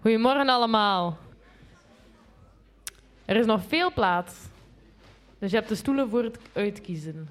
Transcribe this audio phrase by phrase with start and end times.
[0.00, 1.18] Goedemorgen allemaal.
[3.24, 4.46] Er is nog veel plaats,
[5.38, 7.28] dus je hebt de stoelen voor het uitkiezen.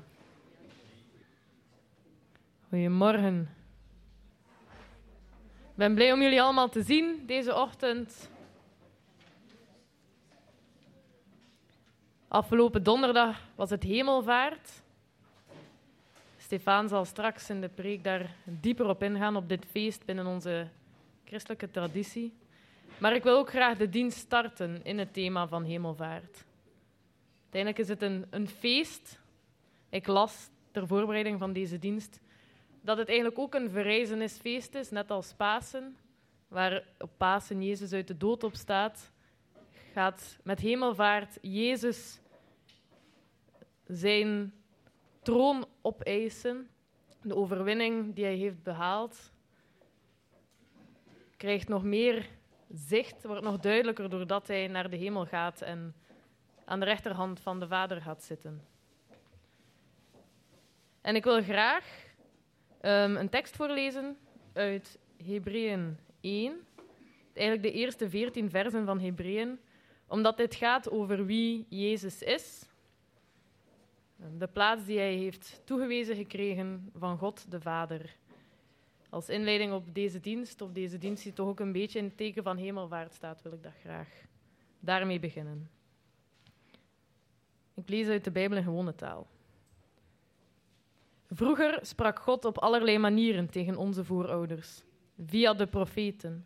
[2.67, 3.49] Goedemorgen.
[5.49, 8.29] Ik ben blij om jullie allemaal te zien deze ochtend.
[12.27, 14.81] Afgelopen donderdag was het hemelvaart.
[16.37, 20.67] Stefan zal straks in de preek daar dieper op ingaan, op dit feest binnen onze
[21.23, 22.33] christelijke traditie.
[22.99, 26.45] Maar ik wil ook graag de dienst starten in het thema van hemelvaart.
[27.41, 29.19] Uiteindelijk is het een, een feest.
[29.89, 32.19] Ik las ter voorbereiding van deze dienst
[32.81, 35.97] dat het eigenlijk ook een verrijzenisfeest is, net als Pasen,
[36.47, 39.11] waar op Pasen Jezus uit de dood opstaat,
[39.93, 42.19] gaat met hemelvaart Jezus
[43.87, 44.53] zijn
[45.21, 46.69] troon opeisen,
[47.21, 49.31] de overwinning die hij heeft behaald,
[51.37, 52.29] krijgt nog meer
[52.69, 55.95] zicht, wordt nog duidelijker doordat hij naar de hemel gaat en
[56.65, 58.61] aan de rechterhand van de Vader gaat zitten.
[61.01, 61.85] En ik wil graag
[62.81, 64.17] um, een tekst voorlezen
[64.53, 66.67] uit Hebreeën 1.
[67.33, 69.59] Eigenlijk de eerste veertien versen van Hebreeën,
[70.07, 72.69] omdat dit gaat over wie Jezus is.
[74.37, 78.17] De plaats die hij heeft toegewezen gekregen van God de Vader.
[79.09, 82.17] Als inleiding op deze dienst, of deze dienst die toch ook een beetje in het
[82.17, 84.07] teken van hemelvaart staat, wil ik dat graag
[84.79, 85.69] daarmee beginnen.
[87.73, 89.27] Ik lees uit de Bijbel in gewone taal.
[91.29, 94.83] Vroeger sprak God op allerlei manieren tegen onze voorouders,
[95.25, 96.45] via de profeten.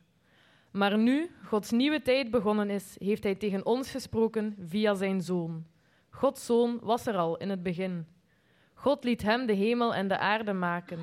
[0.71, 5.65] Maar nu Gods nieuwe tijd begonnen is, heeft Hij tegen ons gesproken via Zijn Zoon.
[6.09, 8.07] Gods Zoon was er al in het begin.
[8.73, 10.99] God liet Hem de hemel en de aarde maken.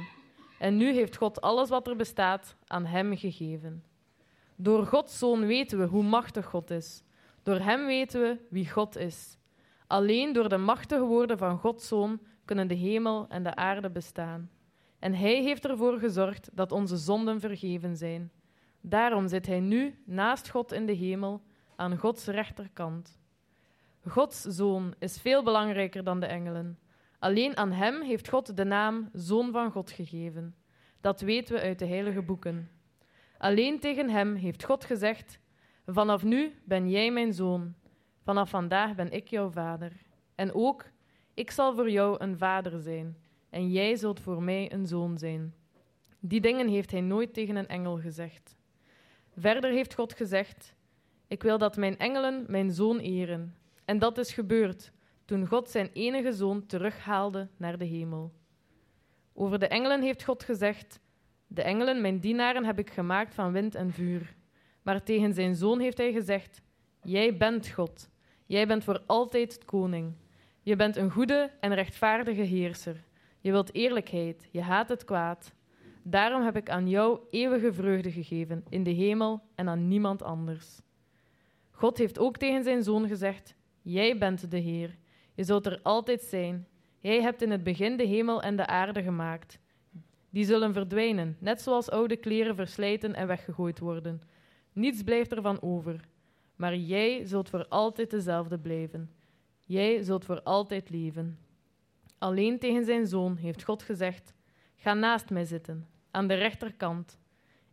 [0.61, 3.84] En nu heeft God alles wat er bestaat aan Hem gegeven.
[4.56, 7.03] Door Gods Zoon weten we hoe machtig God is.
[7.42, 9.38] Door Hem weten we wie God is.
[9.86, 14.50] Alleen door de machtige woorden van Gods Zoon kunnen de hemel en de aarde bestaan.
[14.99, 18.32] En Hij heeft ervoor gezorgd dat onze zonden vergeven zijn.
[18.81, 21.43] Daarom zit Hij nu naast God in de hemel,
[21.76, 23.19] aan Gods rechterkant.
[24.09, 26.78] Gods zoon is veel belangrijker dan de engelen.
[27.20, 30.54] Alleen aan Hem heeft God de naam Zoon van God gegeven.
[31.00, 32.70] Dat weten we uit de heilige boeken.
[33.38, 35.38] Alleen tegen Hem heeft God gezegd:
[35.86, 37.75] Vanaf nu ben jij mijn zoon.
[38.22, 39.92] Vanaf vandaag ben ik jouw vader.
[40.34, 40.84] En ook
[41.34, 43.16] ik zal voor jou een vader zijn,
[43.50, 45.54] en jij zult voor mij een zoon zijn.
[46.20, 48.56] Die dingen heeft hij nooit tegen een engel gezegd.
[49.37, 50.75] Verder heeft God gezegd:
[51.26, 53.54] Ik wil dat mijn engelen mijn zoon eren.
[53.84, 54.92] En dat is gebeurd
[55.31, 58.33] toen God zijn enige zoon terughaalde naar de hemel.
[59.33, 61.01] Over de engelen heeft God gezegd:
[61.47, 64.35] De engelen, mijn dienaren, heb ik gemaakt van wind en vuur.
[64.83, 66.63] Maar tegen zijn zoon heeft hij gezegd:
[67.03, 68.11] Jij bent God.
[68.47, 70.13] Jij bent voor altijd het koning.
[70.63, 73.05] Je bent een goede en rechtvaardige heerser.
[73.41, 75.53] Je wilt eerlijkheid, je haat het kwaad.
[76.03, 80.81] Daarom heb ik aan jou eeuwige vreugde gegeven in de hemel en aan niemand anders.
[81.71, 85.00] God heeft ook tegen zijn zoon gezegd: Jij bent de Heer.
[85.41, 86.67] Je zult er altijd zijn.
[86.99, 89.59] Jij hebt in het begin de hemel en de aarde gemaakt.
[90.31, 94.21] Die zullen verdwijnen, net zoals oude kleren verslijten en weggegooid worden.
[94.73, 96.00] Niets blijft ervan over.
[96.56, 99.11] Maar jij zult voor altijd dezelfde blijven.
[99.67, 101.39] Jij zult voor altijd leven.
[102.19, 104.34] Alleen tegen zijn zoon heeft God gezegd:
[104.77, 107.19] Ga naast mij zitten, aan de rechterkant.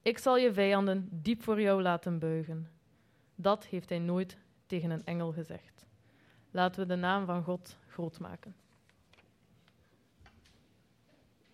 [0.02, 2.70] Ik zal je vijanden diep voor jou laten buigen.
[3.36, 5.87] Dat heeft hij nooit tegen een engel gezegd.
[6.58, 8.56] Laten we de naam van God groot maken.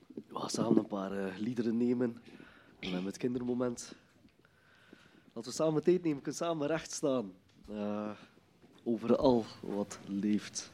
[0.08, 2.22] We gaan samen een paar uh, liederen nemen.
[2.80, 3.96] En dan het kindermoment.
[5.34, 7.34] Laten we samen tijd nemen, kunnen samen recht staan.
[7.70, 8.12] Uh,
[8.84, 10.72] overal wat leeft.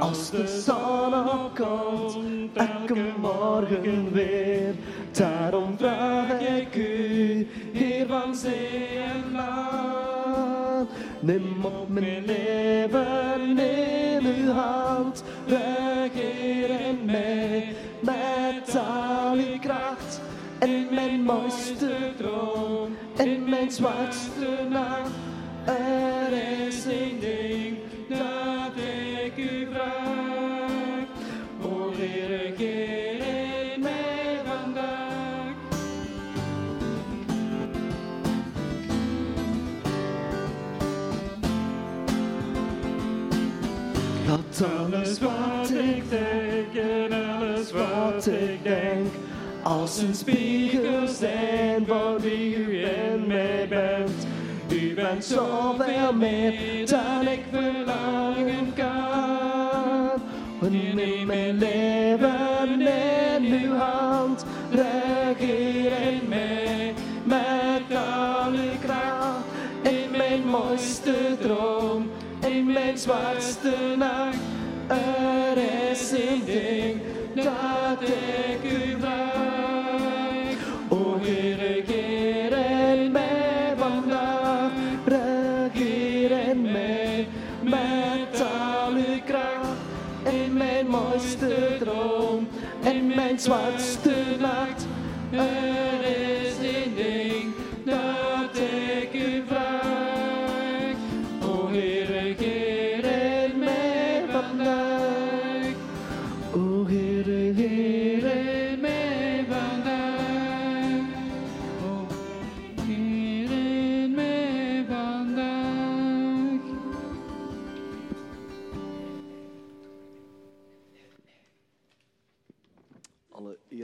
[0.00, 2.16] Als de zon opkomt,
[2.56, 4.74] elke morgen weer.
[5.12, 10.90] Daarom vraag ik u, Heer van zee en land.
[11.20, 12.65] Neem op mijn leven
[45.16, 49.06] Alles wat ik denk en alles wat ik denk,
[49.62, 54.26] als een spiegel zijn van wie u in mij bent.
[54.72, 60.20] U bent zoveel meer dan ik verlangen kan.
[60.94, 69.44] Neem mijn leven in uw hand, regeer in mij met al uw kracht.
[69.82, 72.10] In mijn mooiste droom,
[72.46, 74.45] in mijn zwartste nacht.
[74.88, 75.58] Er
[75.90, 77.00] is één ding
[77.34, 80.56] dat ik u vraag.
[80.88, 84.70] O Heere, keer in mij vandaag.
[85.04, 87.26] Regeer in mij
[87.62, 89.76] met al uw kracht.
[90.34, 92.48] In mijn mooiste droom,
[92.82, 93.85] in mijn zwartste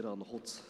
[0.02, 0.62] God.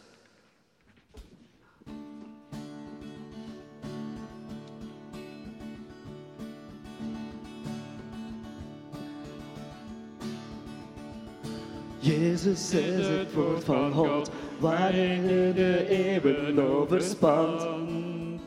[11.99, 18.41] Jezus is het woord van God, waarin de eeuwen overspant.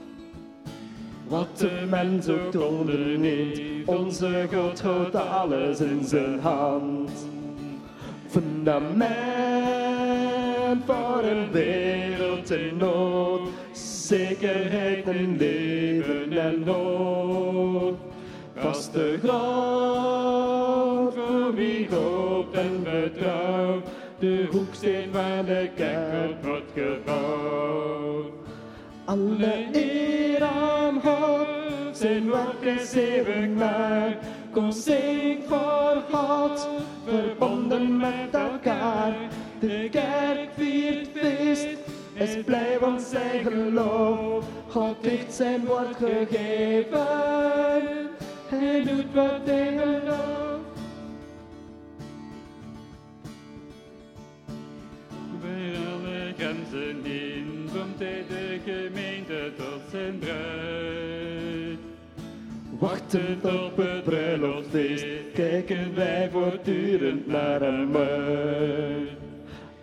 [1.28, 7.10] Wat de mens ook onderneemt, onze God houdt alles in zijn hand.
[8.26, 9.25] Fundament
[10.86, 17.98] voor een wereld in nood, zekerheid in leven en hoop.
[18.54, 23.86] Vaste grond voor wie hoopt en vertrouwt,
[24.18, 28.32] de hoeksteen waar de kerk wordt gebouwd.
[29.04, 31.46] Alle eer aan God,
[31.92, 34.18] zijn werk is eeuwig waar.
[34.50, 36.68] Kom zing voor God,
[37.04, 39.14] verbonden met elkaar.
[39.60, 41.78] De kerk viert feest,
[42.14, 44.44] is blij van zijn geloof.
[44.68, 47.06] God heeft zijn woord gegeven,
[48.48, 50.80] hij doet wat hij gelooft.
[55.40, 61.78] Bij alle grenzen in komt hij de gemeente tot zijn bruid.
[62.78, 69.15] Wachtend op het bruiloftfeest, kijken wij voortdurend naar hem uit.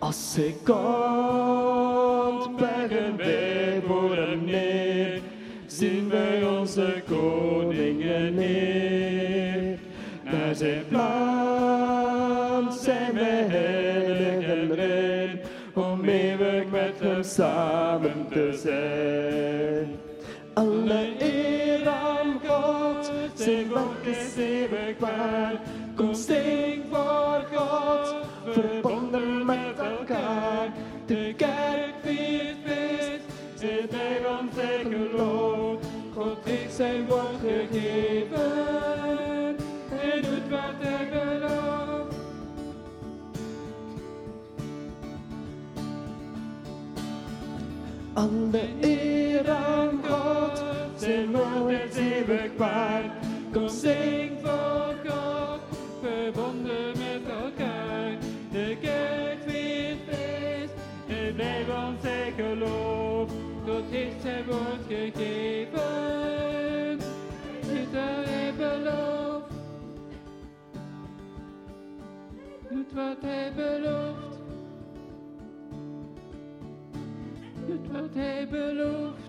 [0.04, 5.20] Als hij komt, buigen wij voor hem neer,
[5.66, 9.78] zien wij onze koningen neer.
[10.24, 15.40] Naar zijn plan zijn wij heilig en rein,
[15.74, 19.98] om eeuwig met hem samen te zijn.
[20.54, 25.60] Alle eer aan God, zijn werk is eeuwig waar.
[25.94, 28.23] Kom zing voor God.
[31.06, 35.78] De kerk feest, zit hij van zijn geloof.
[36.14, 38.52] God heeft zijn woord gegeven,
[39.88, 42.16] hij doet wat hij gelooft.
[48.12, 50.62] Alle eer aan God,
[50.96, 53.02] zijn woord is eeuwig waar.
[53.52, 54.33] Kom zing
[64.24, 65.78] Zijn woord gegeven.
[67.60, 69.52] Dit hij belooft.
[72.70, 74.38] Doet wat hij belooft.
[77.66, 79.23] Doet wat hij belooft.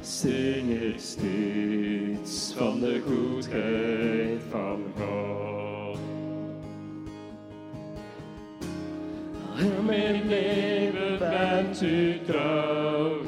[0.00, 5.98] zing ik steeds van de goedheid van God.
[9.58, 13.18] In mijn leven bent u trouw.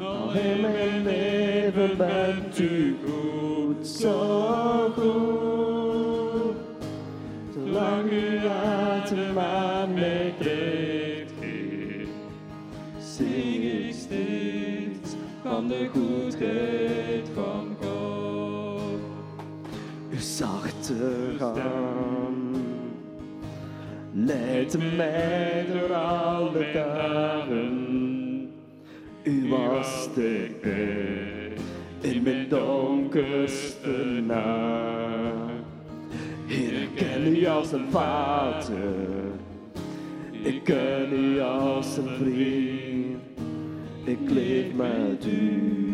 [0.00, 4.85] Al in mijn leven bent u goed, zo
[16.38, 16.76] de.
[20.16, 20.94] Uw zachte
[21.38, 22.56] hand
[24.12, 28.50] leidt mij door alle dagen.
[29.22, 31.52] U was dichtbij
[32.00, 35.54] in mijn donkerste nacht.
[36.46, 38.94] Heer, ik ken u als een vader,
[40.42, 43.16] ik ken u als een vriend.
[44.04, 45.85] Ik leef met u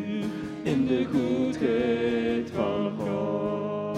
[0.62, 3.96] in de goedheid van God.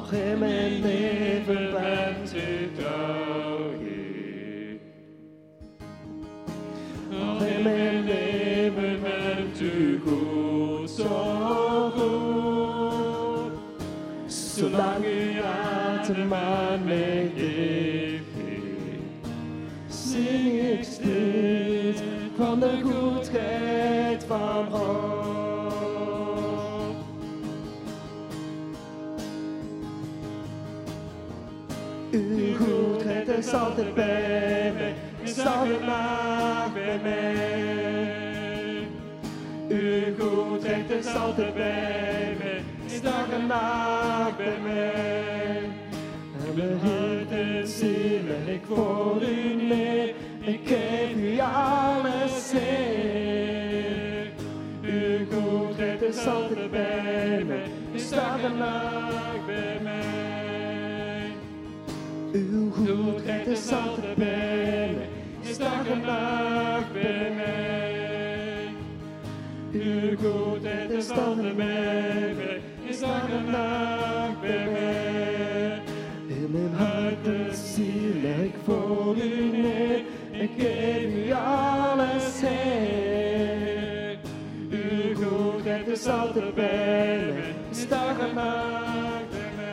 [0.00, 4.78] Ach, in mijn leven bent u trouw, Heer.
[7.22, 12.42] Ach, in mijn leven bent u goed, zo goed.
[14.26, 18.24] Zolang u atem aan mij geeft,
[19.88, 20.84] zing ik
[22.44, 25.34] van de goedheid van God.
[32.10, 38.88] Uw goedheid is altijd bij mij, is altijd nacht bij mij.
[39.68, 45.62] Uw goedheid is altijd bij mij, is dag en nacht bij mij.
[46.46, 50.14] En mijn hart en ziel leg ik voor u neer,
[50.46, 54.30] ik geef u alles Heer.
[54.82, 61.30] Uw goedheid is altijd bij mij, is dag en nacht bij mij.
[62.32, 65.08] Uw goedheid is altijd bij mij,
[65.42, 68.68] is dag en nacht bij mij.
[69.72, 75.82] Uw goedheid is altijd bij mij, is dag en nacht bij mij.
[76.26, 79.33] In mijn hart en ziel ik voor u
[80.58, 84.18] geef u alles Heer.
[84.70, 89.72] Uw goedheid is altijd bij mij, is dag en nacht bij mij.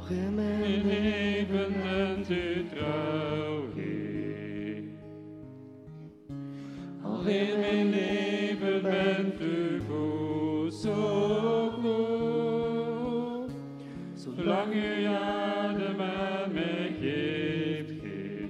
[0.00, 4.82] Ach, in mijn leven bent u trouw, Heer.
[7.02, 11.43] Al in mijn leven bent u goed, zo
[14.72, 18.48] U adem aan mij geeft, Heer,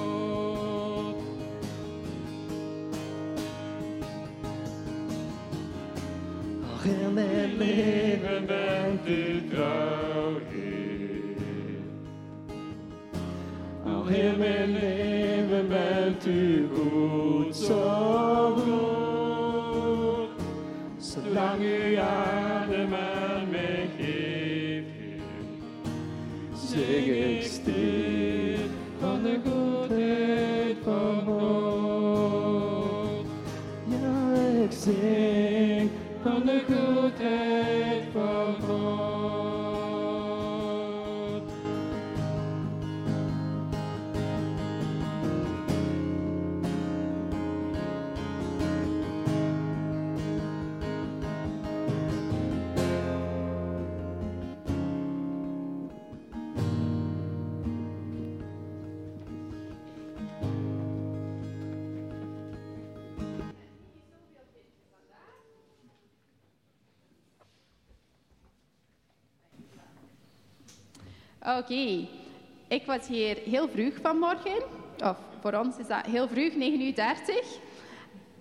[6.74, 11.36] Ach, in mijn leven bent u trouw, Heer.
[13.86, 18.55] Al in mijn leven bent u goed, zo
[36.68, 37.65] Van de
[71.66, 72.08] Oké,
[72.68, 74.64] ik was hier heel vroeg vanmorgen,
[75.04, 77.36] of voor ons is dat heel vroeg, 9 uur 30,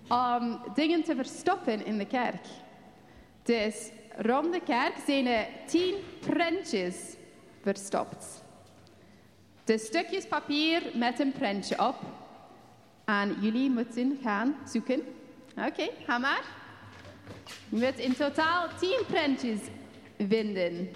[0.07, 2.45] om dingen te verstoppen in de kerk.
[3.43, 7.15] Dus rond de kerk zijn er tien prentjes
[7.61, 8.43] verstopt.
[9.63, 11.95] de stukjes papier met een prentje op.
[13.05, 15.01] En jullie moeten gaan zoeken.
[15.67, 16.43] Oké, ga maar.
[17.69, 19.59] Je moet in totaal 10 prentjes
[20.17, 20.89] vinden.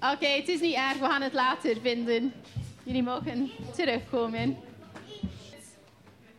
[0.00, 2.32] Oké, het is niet erg, we gaan het later vinden.
[2.82, 4.58] Jullie mogen terugkomen.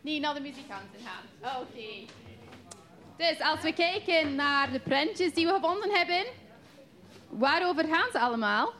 [0.00, 1.52] Niet naar de muzikanten gaan.
[1.60, 2.12] Oké.
[3.16, 6.24] Dus als we kijken naar de prentjes die we gevonden hebben,
[7.28, 8.72] waarover gaan ze allemaal?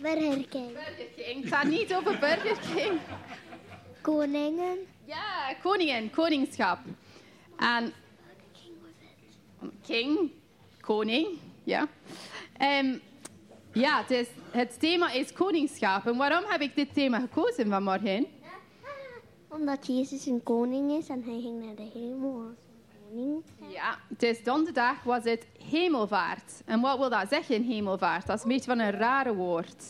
[0.00, 0.72] Burger King.
[0.72, 1.42] Burger King.
[1.42, 3.00] Het gaat niet over Burger King.
[4.00, 4.78] Koningen.
[5.04, 6.78] Ja, koningen, koningschap.
[7.56, 7.92] En
[9.86, 10.30] king,
[10.90, 11.88] koning, ja.
[12.56, 12.98] Ehm,
[13.72, 16.06] ja, dus het thema is koningschap.
[16.06, 18.26] En waarom heb ik dit thema gekozen vanmorgen?
[19.48, 23.42] Omdat Jezus een koning is en hij ging naar de hemel als een koning.
[23.72, 26.62] Ja, dus donderdag was het hemelvaart.
[26.64, 28.26] En wat wil dat zeggen, hemelvaart?
[28.26, 29.84] Dat is een beetje van een rare woord.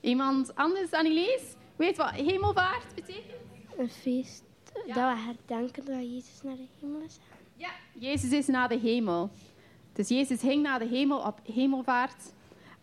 [0.00, 1.42] Iemand anders, Annelies,
[1.76, 3.42] weet wat hemelvaart betekent?
[3.76, 7.18] Een feest dat we herdenken dat Jezus naar de hemel is.
[7.56, 9.30] Ja, Jezus is naar de hemel.
[9.96, 12.32] Dus Jezus ging naar de hemel op hemelvaart.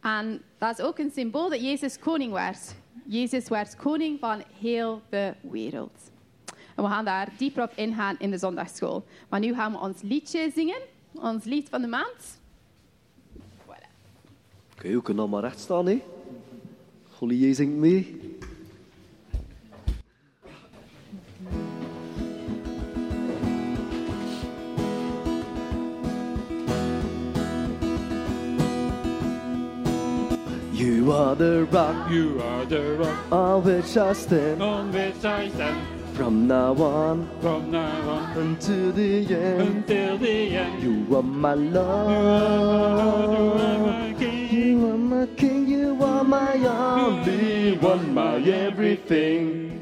[0.02, 2.76] En dat is ook een symbool dat Jezus koning werd.
[3.06, 6.12] Jezus werd koning van heel de wereld.
[6.76, 9.06] En we gaan daar dieper op ingaan in de zondagschool.
[9.30, 10.80] Maar nu gaan we ons liedje zingen.
[11.12, 12.40] Ons lied van de maand.
[13.38, 13.88] Voilà.
[14.74, 16.04] Oké, we kunnen allemaal recht staan, hè?
[17.10, 18.23] Golier zingt mee.
[30.84, 35.48] You are the rock You are the rock on which I stand on which I
[35.48, 35.80] stand
[36.14, 39.62] from now on from now on unto the end.
[39.62, 40.84] until the end.
[40.84, 44.50] You are my You are my King.
[44.52, 49.80] You are my king, you are my only one, my everything.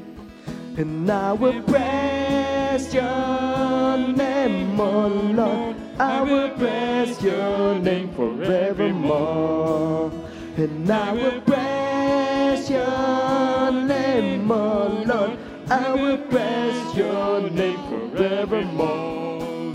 [0.76, 5.74] And I will praise your name, oh Lord.
[5.98, 10.12] I will praise your name forevermore.
[10.62, 15.36] And I will bless your name, oh Lord.
[15.68, 19.74] I will praise your name forevermore.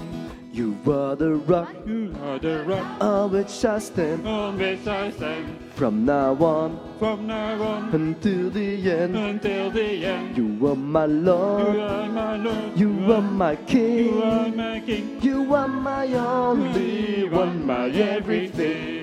[0.53, 5.11] You are the rock You are the rock on which I stand on which I
[5.11, 9.15] stand from now on from now on until the end.
[9.17, 10.37] until the end.
[10.37, 12.77] You are my Lord, You are my Lord.
[12.77, 15.19] you are my King, You are my King.
[15.21, 18.96] you are my only one, my everything.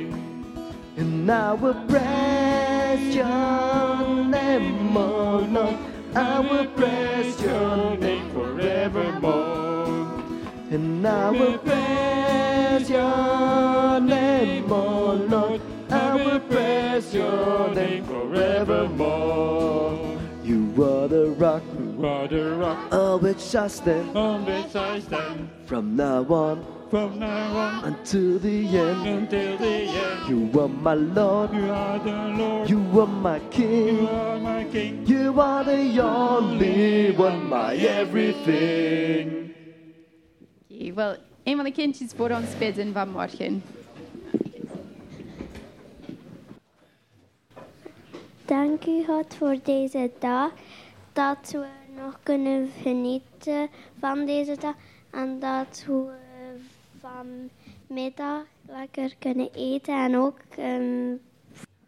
[1.25, 5.77] And I will praise your name, oh Lord.
[6.15, 10.21] I will praise your name forevermore.
[10.71, 15.63] And I will praise your name, oh Lord.
[15.89, 19.65] I will praise your name forevermore.
[20.45, 25.01] You are the rock You are the rock on which I stand on which I
[25.01, 29.07] stand from now on from now on until the end.
[29.07, 30.29] until the end.
[30.29, 32.71] You are my Lord, You are the Lord.
[32.71, 34.09] you are my You King.
[34.09, 35.05] are my King.
[35.05, 39.53] You are the only one, my everything.
[40.69, 43.63] Ik wil een van de kindjes voor ons bidden vanmorgen.
[48.45, 50.51] Dank u God voor deze dag.
[51.13, 53.69] Dat we nog kunnen genieten
[54.01, 54.75] van deze dag.
[55.11, 56.23] En dat we
[57.15, 60.05] vanmiddag lekker kunnen eten.
[60.05, 61.17] En ook, ehm,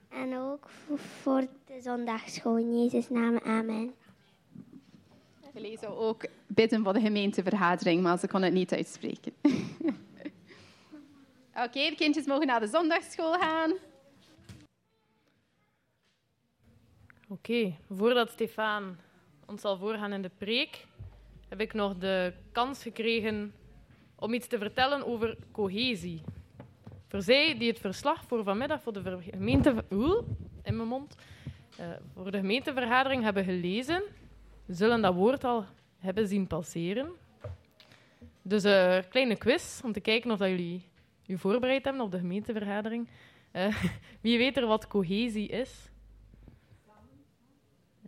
[0.09, 0.69] en ook
[1.21, 2.59] voor de zondagschool.
[2.59, 3.95] In Jezus' naam, amen.
[5.53, 9.33] We lezen ook bidden voor de gemeentevergadering, maar ze kon het niet uitspreken.
[11.65, 13.73] Oké, de kindjes mogen naar de zondagschool gaan.
[17.29, 18.97] Oké, voordat Stefan
[19.47, 20.87] ons zal voorgaan in de preek,
[21.49, 23.53] heb ik nog de kans gekregen
[24.17, 26.23] om iets te vertellen over cohesie.
[27.09, 29.85] Voor zij die het verslag voor vanmiddag voor de gemeente...
[29.91, 30.23] Oeh,
[30.63, 31.17] in mijn mond.
[31.79, 34.03] Eh, voor de gemeentevergadering hebben gelezen,
[34.67, 35.65] zullen dat woord al
[35.99, 37.11] hebben zien passeren.
[38.43, 40.83] Dus een kleine quiz om te kijken of dat jullie
[41.23, 43.09] je voorbereid hebben op de gemeentevergadering.
[43.51, 43.83] Eh,
[44.21, 45.91] wie weet er wat cohesie is?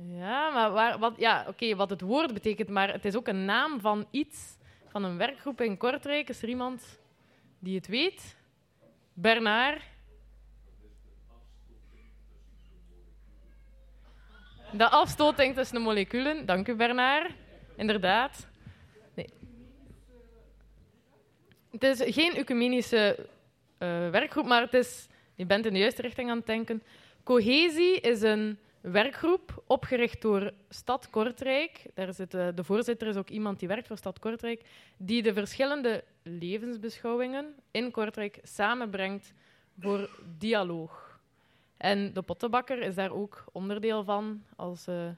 [0.01, 3.81] Ja, maar wat, ja, oké, wat het woord betekent, maar het is ook een naam
[3.81, 4.58] van iets,
[5.01, 6.29] van een werkgroep in Kortrijk.
[6.29, 7.01] Is er iemand
[7.59, 8.37] die het weet?
[9.13, 9.83] Bernard?
[14.73, 16.47] De afstoting tussen de moleculen.
[16.47, 17.33] Dank u, Bernard.
[17.77, 18.47] Inderdaad.
[19.15, 19.29] Nee.
[21.71, 23.27] Het is geen ecumenische
[23.79, 26.83] eh, werkgroep, maar het is, je bent in de juiste richting aan het denken.
[27.25, 31.87] Cohesie is een werkgroep opgericht door Stad Kortrijk.
[31.95, 34.63] Daar zit, de voorzitter is ook iemand die werkt voor Stad Kortrijk,
[34.97, 39.33] die de verschillende levensbeschouwingen in Kortrijk samenbrengt
[39.79, 41.21] voor dialoog.
[41.77, 45.09] En de Pottenbakker is daar ook onderdeel van als eh,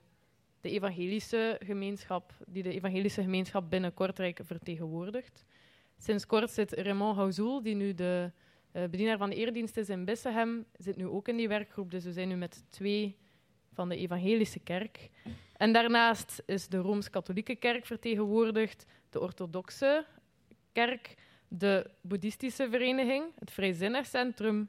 [0.60, 5.44] de evangelische gemeenschap, die de evangelische gemeenschap binnen Kortrijk vertegenwoordigt.
[5.98, 8.30] Sinds kort zit Raymond Houzoul, die nu de
[8.72, 11.90] uh, bedienaar van de eerdienst is in Bissehem, zit nu ook in die werkgroep.
[11.90, 13.16] Dus we zijn nu met twee
[13.72, 15.10] van de evangelische kerk.
[15.56, 20.06] En daarnaast is de Rooms-Katholieke kerk vertegenwoordigd, de orthodoxe
[20.72, 21.14] kerk,
[21.48, 24.68] de boeddhistische vereniging, het Vrijzinnig Centrum,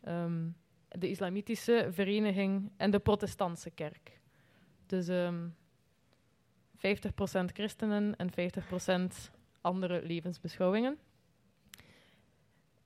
[0.00, 0.48] ehm,
[0.88, 4.20] de islamitische vereniging en de protestantse kerk.
[4.86, 5.48] Dus um, ehm,
[6.76, 10.98] 50% christenen en 50% andere levensbeschouwingen.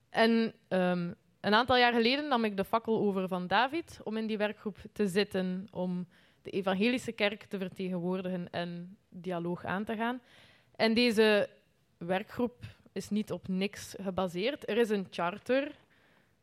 [0.09, 4.27] En um, een aantal jaar geleden nam ik de fakkel over van David om in
[4.27, 6.07] die werkgroep te zitten, om
[6.41, 10.21] de evangelische kerk te vertegenwoordigen en dialoog aan te gaan.
[10.75, 11.49] En deze
[11.97, 14.69] werkgroep is niet op niks gebaseerd.
[14.69, 15.71] Er is een charter,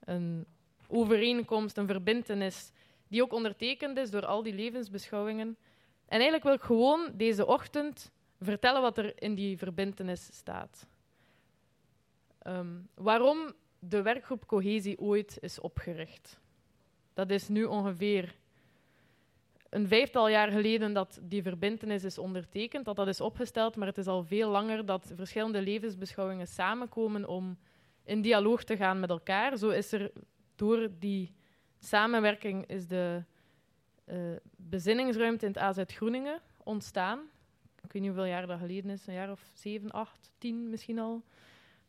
[0.04, 0.46] een
[0.88, 2.72] overeenkomst, een verbintenis,
[3.08, 5.56] die ook ondertekend is door al die levensbeschouwingen.
[6.04, 8.10] En eigenlijk wil ik gewoon deze ochtend
[8.40, 10.86] vertellen wat er in die verbintenis staat.
[12.46, 16.40] Um, waarom de werkgroep Cohesie ooit is opgericht.
[17.14, 18.34] Dat is nu ongeveer
[19.68, 23.98] een vijftal jaar geleden dat die verbindenis is ondertekend, dat dat is opgesteld, maar het
[23.98, 27.58] is al veel langer dat verschillende levensbeschouwingen samenkomen om
[28.04, 29.56] in dialoog te gaan met elkaar.
[29.56, 30.12] Zo is er
[30.54, 31.34] door die
[31.78, 33.22] samenwerking is de
[34.06, 37.18] uh, bezinningsruimte in het AZ Groeningen ontstaan.
[37.82, 40.98] Ik weet niet hoeveel jaar dat geleden is, een jaar of zeven, acht, tien misschien
[40.98, 41.22] al.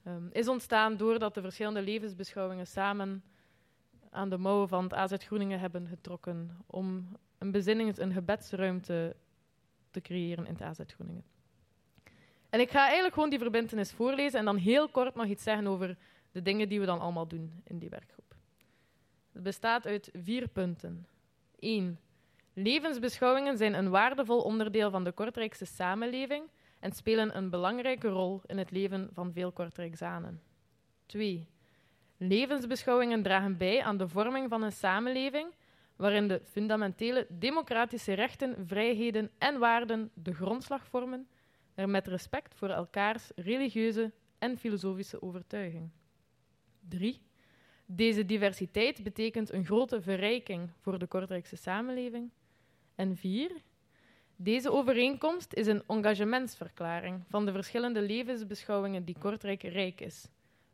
[0.07, 3.23] Um, is ontstaan doordat de verschillende levensbeschouwingen samen
[4.09, 9.15] aan de mouwen van het AZ Groeningen hebben getrokken om een bezinnings- en gebedsruimte
[9.91, 11.23] te creëren in het AZ Groeningen.
[12.49, 15.67] En ik ga eigenlijk gewoon die verbindenis voorlezen en dan heel kort nog iets zeggen
[15.67, 15.97] over
[16.31, 18.35] de dingen die we dan allemaal doen in die werkgroep.
[19.31, 21.07] Het bestaat uit vier punten.
[21.59, 21.99] 1.
[22.53, 26.43] Levensbeschouwingen zijn een waardevol onderdeel van de Kortrijkse samenleving
[26.81, 30.41] en spelen een belangrijke rol in het leven van veel Kortrijkzanen.
[31.05, 31.47] 2.
[32.17, 35.53] Levensbeschouwingen dragen bij aan de vorming van een samenleving
[35.95, 41.27] waarin de fundamentele democratische rechten, vrijheden en waarden de grondslag vormen,
[41.73, 45.89] er met respect voor elkaars religieuze en filosofische overtuiging.
[46.87, 47.21] 3.
[47.85, 52.31] Deze diversiteit betekent een grote verrijking voor de Kortrijkse samenleving.
[52.95, 53.51] En 4.
[54.43, 60.27] Deze overeenkomst is een engagementsverklaring van de verschillende levensbeschouwingen die Kortrijk rijk is.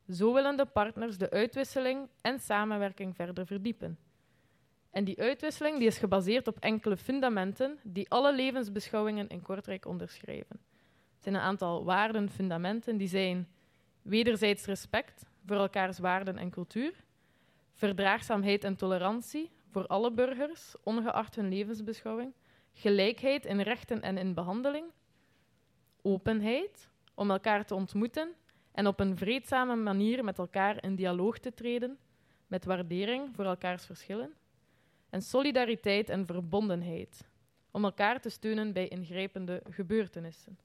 [0.09, 3.97] Zo willen de partners de uitwisseling en samenwerking verder verdiepen.
[4.91, 10.59] En die uitwisseling die is gebaseerd op enkele fundamenten die alle levensbeschouwingen in Kortrijk onderschrijven.
[11.13, 13.47] Het zijn een aantal waarden, fundamenten, die zijn
[14.01, 16.93] wederzijds respect voor elkaars waarden en cultuur,
[17.73, 22.33] verdraagzaamheid en tolerantie voor alle burgers, ongeacht hun levensbeschouwing,
[22.77, 24.85] gelijkheid in rechten en in behandeling,
[26.01, 28.33] openheid om elkaar te ontmoeten
[28.71, 31.97] en op een vreedzame manier met elkaar in dialoog te treden,
[32.47, 34.33] met waardering voor elkaars verschillen,
[35.09, 37.29] en solidariteit en verbondenheid
[37.71, 40.59] om elkaar te steunen bij ingrijpende gebeurtenissen.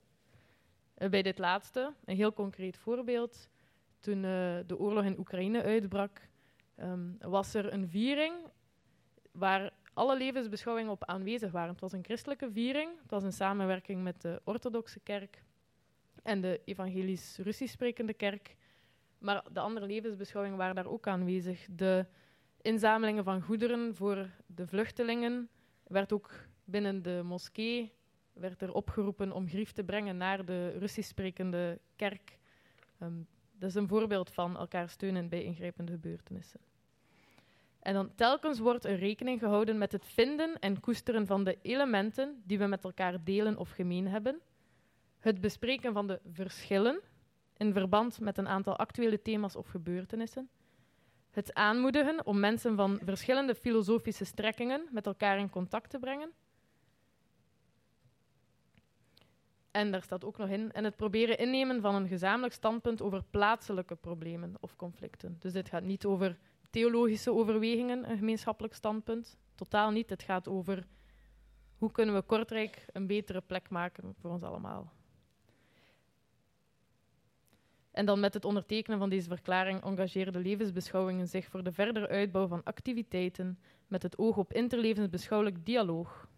[0.94, 3.48] Eh, bij dit laatste, een heel concreet voorbeeld,
[4.00, 6.20] toen uh, de oorlog in Oekraïne uitbrak,
[6.80, 8.34] um, was er een viering
[9.32, 11.70] waar alle levensbeschouwingen op aanwezig waren.
[11.70, 15.42] Het was een christelijke viering, het was een samenwerking met de orthodoxe kerk
[16.22, 18.56] en de evangelisch-Russisch sprekende kerk.
[19.18, 21.66] Maar de andere levensbeschouwingen waren daar ook aanwezig.
[21.70, 22.06] De
[22.60, 25.48] inzamelingen van goederen voor de vluchtelingen
[25.82, 26.30] werd ook
[26.64, 27.92] binnen de moskee
[28.32, 32.38] werd er opgeroepen om grief te brengen naar de Russisch sprekende kerk.
[33.02, 36.60] Um, dat is een voorbeeld van elkaar steunen bij ingrijpende gebeurtenissen.
[37.82, 42.42] En dan telkens wordt er rekening gehouden met het vinden en koesteren van de elementen
[42.44, 44.40] die we met elkaar delen of gemeen hebben,
[45.18, 47.00] het bespreken van de verschillen
[47.56, 50.48] in verband met een aantal actuele thema's of gebeurtenissen,
[51.30, 56.30] het aanmoedigen om mensen van verschillende filosofische strekkingen met elkaar in contact te brengen.
[59.70, 63.22] En daar staat ook nog in, en het proberen innemen van een gezamenlijk standpunt over
[63.30, 65.36] plaatselijke problemen of conflicten.
[65.38, 66.38] Dus dit gaat niet over
[66.72, 69.38] theologische overwegingen een gemeenschappelijk standpunt.
[69.54, 70.10] Totaal niet.
[70.10, 70.86] Het gaat over
[71.78, 74.92] hoe kunnen we Kortrijk een betere plek maken voor ons allemaal.
[77.90, 82.08] En dan met het ondertekenen van deze verklaring engageren de levensbeschouwingen zich voor de verdere
[82.08, 86.28] uitbouw van activiteiten met het oog op interlevensbeschouwelijk dialoog.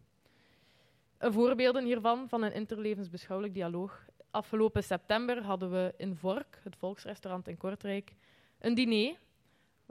[1.18, 4.06] Voorbeelden hiervan van een interlevensbeschouwelijk dialoog.
[4.30, 8.14] Afgelopen september hadden we in Vork, het volksrestaurant in Kortrijk,
[8.58, 9.16] een diner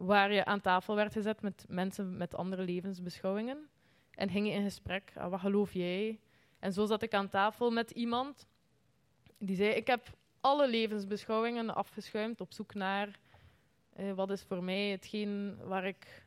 [0.05, 3.69] waar je aan tafel werd gezet met mensen met andere levensbeschouwingen.
[4.11, 6.19] En ging in gesprek, ah, wat geloof jij?
[6.59, 8.47] En zo zat ik aan tafel met iemand
[9.37, 13.19] die zei, ik heb alle levensbeschouwingen afgeschuimd op zoek naar
[13.93, 16.25] eh, wat is voor mij hetgeen waar ik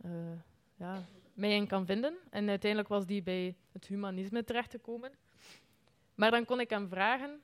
[0.00, 0.10] eh,
[0.76, 2.16] ja, mij in kan vinden.
[2.30, 5.12] En uiteindelijk was die bij het humanisme terechtgekomen.
[6.14, 7.40] Maar dan kon ik hem vragen,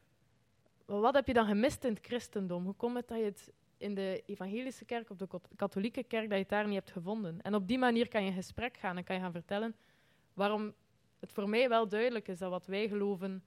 [0.84, 2.64] wat heb je dan gemist in het christendom?
[2.64, 3.52] Hoe komt het dat je het
[3.84, 7.42] in de evangelische kerk of de katholieke kerk, dat je het daar niet hebt gevonden?
[7.42, 9.76] En op die manier kan je gesprek gaan en kan je gaan vertellen
[10.34, 10.74] waarom
[11.20, 13.42] het voor mij wel duidelijk is dat wat wij geloven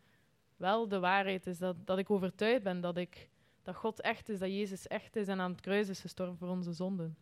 [0.56, 1.58] wel de waarheid is.
[1.58, 3.30] Dat, dat ik overtuigd ben dat, ik,
[3.64, 6.50] dat God echt is, dat Jezus echt is en aan het kruis is gestorven voor
[6.50, 7.18] onze zonden.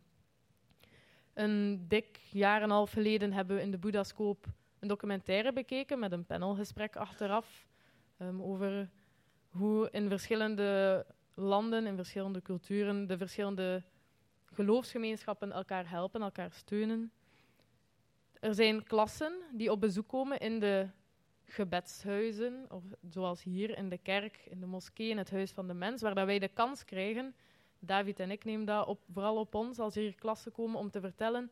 [1.33, 4.45] Een dik jaar en een half geleden hebben we in de Boeddhascoop
[4.79, 7.67] een documentaire bekeken met een panelgesprek achteraf
[8.17, 8.89] um, over
[9.49, 13.83] hoe in verschillende landen, in verschillende culturen, de verschillende
[14.45, 17.11] geloofsgemeenschappen elkaar helpen, elkaar steunen.
[18.39, 20.87] Er zijn klassen die op bezoek komen in de
[21.45, 25.73] gebedshuizen, of zoals hier in de kerk, in de moskee, in het Huis van de
[25.73, 27.35] Mens, waar dat wij de kans krijgen,
[27.79, 30.91] David en ik nemen dat op, vooral op ons als er hier klassen komen, om
[30.91, 31.51] te vertellen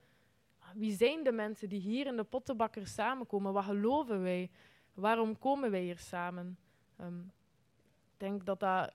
[0.75, 4.49] wie zijn de mensen die hier in de pottenbakker samenkomen, wat geloven wij,
[4.93, 6.57] waarom komen wij hier samen.
[7.01, 7.31] Um,
[8.13, 8.93] ik denk dat dat,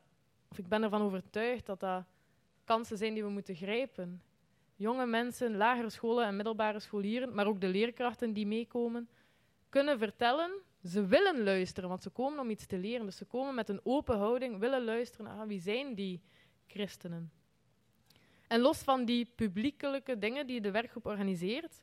[0.48, 2.04] of ik ben ervan overtuigd dat dat
[2.64, 4.22] kansen zijn die we moeten grijpen.
[4.76, 9.08] Jonge mensen, lagere scholen en middelbare scholieren, maar ook de leerkrachten die meekomen,
[9.68, 10.50] kunnen vertellen
[10.84, 13.06] ze willen luisteren, want ze komen om iets te leren.
[13.06, 15.26] Dus ze komen met een open houding, willen luisteren.
[15.26, 16.20] Ah, wie zijn die
[16.66, 17.32] christenen?
[18.46, 21.82] En los van die publiekelijke dingen die de werkgroep organiseert,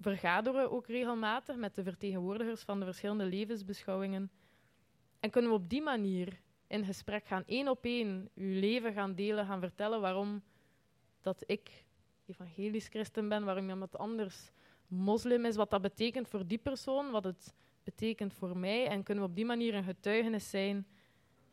[0.00, 4.30] vergaderen we ook regelmatig met de vertegenwoordigers van de verschillende levensbeschouwingen.
[5.20, 9.14] En kunnen we op die manier in gesprek gaan, één op één, uw leven gaan
[9.14, 10.42] delen, gaan vertellen waarom
[11.20, 11.84] dat ik
[12.26, 14.50] evangelisch christen ben, waarom iemand anders
[14.86, 19.24] moslim is, wat dat betekent voor die persoon, wat het betekent voor mij en kunnen
[19.24, 20.86] we op die manier een getuigenis zijn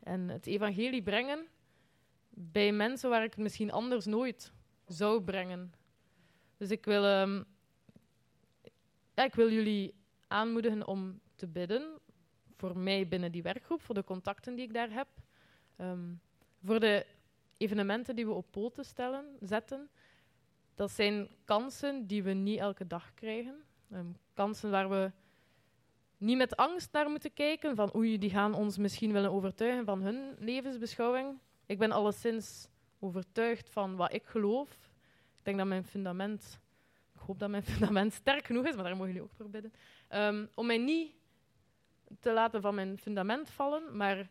[0.02, 1.46] en het evangelie brengen
[2.30, 4.52] bij mensen waar ik het misschien anders nooit
[4.86, 5.72] zou brengen.
[6.56, 7.44] Dus ik wil, um,
[9.14, 9.94] ja, ik wil jullie
[10.26, 11.98] aanmoedigen om te bidden
[12.56, 15.08] voor mij binnen die werkgroep, voor de contacten die ik daar heb,
[15.80, 16.20] um,
[16.64, 17.06] voor de
[17.56, 19.88] evenementen die we op poten stellen, zetten.
[20.74, 23.62] Dat zijn kansen die we niet elke dag krijgen.
[23.92, 25.12] Um, kansen waar we
[26.16, 30.02] niet met angst naar moeten kijken van oei, die gaan ons misschien willen overtuigen van
[30.02, 31.38] hun levensbeschouwing.
[31.66, 34.70] Ik ben alleszins overtuigd van wat ik geloof.
[35.38, 36.60] Ik denk dat mijn fundament,
[37.14, 39.72] ik hoop dat mijn fundament sterk genoeg is, maar daar mogen jullie ook voor bidden,
[40.10, 41.12] um, om mij niet
[42.20, 44.30] te laten van mijn fundament vallen, maar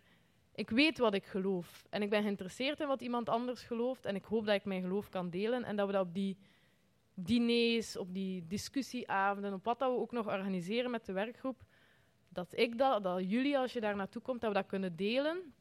[0.56, 1.86] ik weet wat ik geloof.
[1.90, 4.82] En ik ben geïnteresseerd in wat iemand anders gelooft en ik hoop dat ik mijn
[4.82, 6.38] geloof kan delen en dat we dat op die
[7.14, 11.64] diners, op die discussieavonden, op wat dat we ook nog organiseren met de werkgroep,
[12.30, 15.54] dat ik dat, dat jullie, als je daar naartoe komt, dat we dat kunnen delen.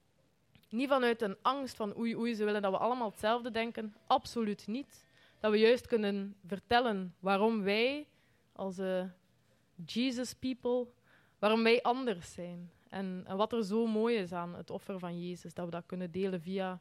[0.68, 3.94] Niet vanuit een angst van oei, oei, ze willen dat we allemaal hetzelfde denken.
[4.06, 5.04] Absoluut niet.
[5.40, 8.06] Dat we juist kunnen vertellen waarom wij,
[8.52, 9.04] als uh,
[9.84, 10.86] Jesus people,
[11.42, 12.70] waarom wij anders zijn.
[12.88, 16.10] En, wat er zo mooi is aan het offer van Jezus, dat we dat kunnen
[16.10, 16.80] delen via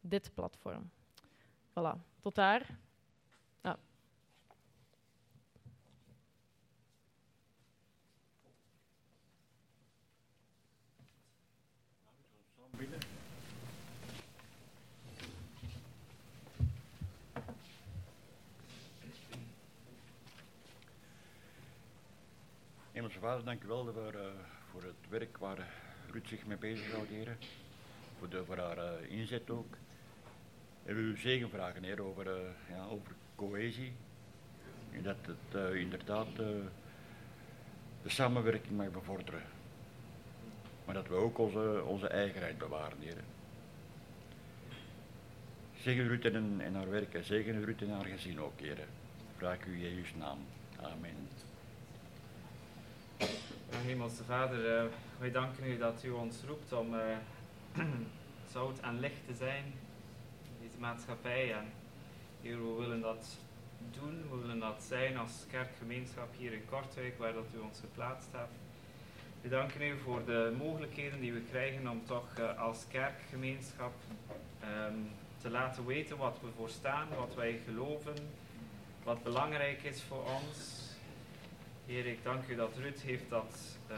[0.00, 0.90] dit platform.
[1.70, 2.78] Voilà, tot daar.
[23.16, 24.20] Hemelse Vader, dank u wel voor, uh,
[24.70, 25.68] voor het werk waar
[26.10, 27.36] Ruud zich mee bezig houdt, heren.
[28.18, 29.76] Voor, voor haar uh, inzet ook.
[30.84, 33.92] En we u zegen vragen, heer, over, uh, ja, over cohesie.
[34.92, 36.68] En dat het inderdaad de
[38.06, 39.42] samenwerking mag bevorderen.
[40.84, 43.24] Maar dat we ook onze, onze eigenheid bewaren, heren.
[45.76, 48.88] Zegen Ruud en, haar werk en zegen Ruud en haar gezin ook, heren.
[49.36, 50.38] Vraag u Jezus naam.
[50.82, 51.28] Amen.
[53.70, 57.00] Hemelse Vader, uh, wij danken u dat u ons roept om uh,
[58.52, 59.64] zout en licht te zijn
[60.42, 61.52] in deze maatschappij.
[61.52, 61.64] En
[62.40, 63.38] we willen dat
[63.90, 68.28] doen, we willen dat zijn als kerkgemeenschap hier in Kortrijk, waar dat u ons geplaatst
[68.32, 68.54] hebt.
[69.40, 73.92] We danken u voor de mogelijkheden die we krijgen om toch eh, als kerkgemeenschap
[74.60, 74.94] ehm,
[75.40, 78.14] te laten weten wat we voor staan, wat wij geloven,
[79.04, 80.85] wat belangrijk is voor ons.
[81.86, 83.96] Heer, ik dank u dat Ruud heeft dat, eh,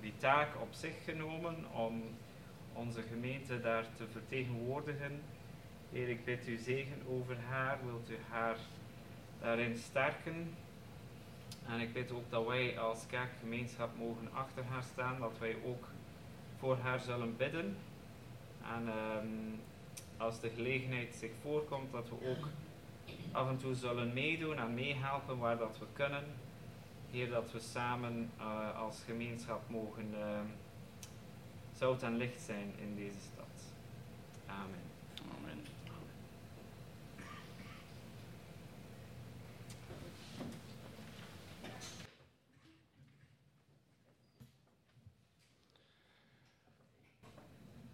[0.00, 2.02] die taak op zich genomen om
[2.72, 5.20] onze gemeente daar te vertegenwoordigen.
[5.92, 7.78] Heer, ik bid u zegen over haar.
[7.84, 8.56] Wilt u haar
[9.40, 10.54] daarin sterken?
[11.68, 15.88] En ik bid ook dat wij als kerkgemeenschap mogen achter haar staan, dat wij ook
[16.58, 17.76] voor haar zullen bidden.
[18.62, 19.26] En ehm,
[20.16, 22.48] als de gelegenheid zich voorkomt, dat we ook
[23.32, 26.24] af en toe zullen meedoen en meehelpen waar dat we kunnen.
[27.10, 30.40] Heer, dat we samen uh, als gemeenschap mogen uh,
[31.76, 33.72] zout en licht zijn in deze stad.
[34.46, 34.80] Amen.
[35.38, 35.64] Amen.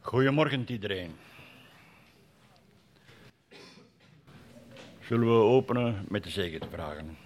[0.01, 1.17] Goedemorgen iedereen.
[5.07, 7.17] Zullen we openen met de zegen te vragen?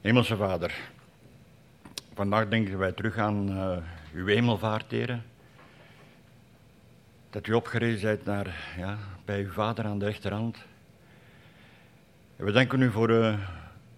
[0.00, 0.74] Hemelse Vader,
[2.14, 3.76] vandaag denken wij terug aan uh,
[4.14, 5.24] uw hemelvaart, heren.
[7.30, 10.58] Dat u opgerezen bent naar, ja, bij uw vader aan de rechterhand.
[12.36, 13.38] We danken u voor, uh,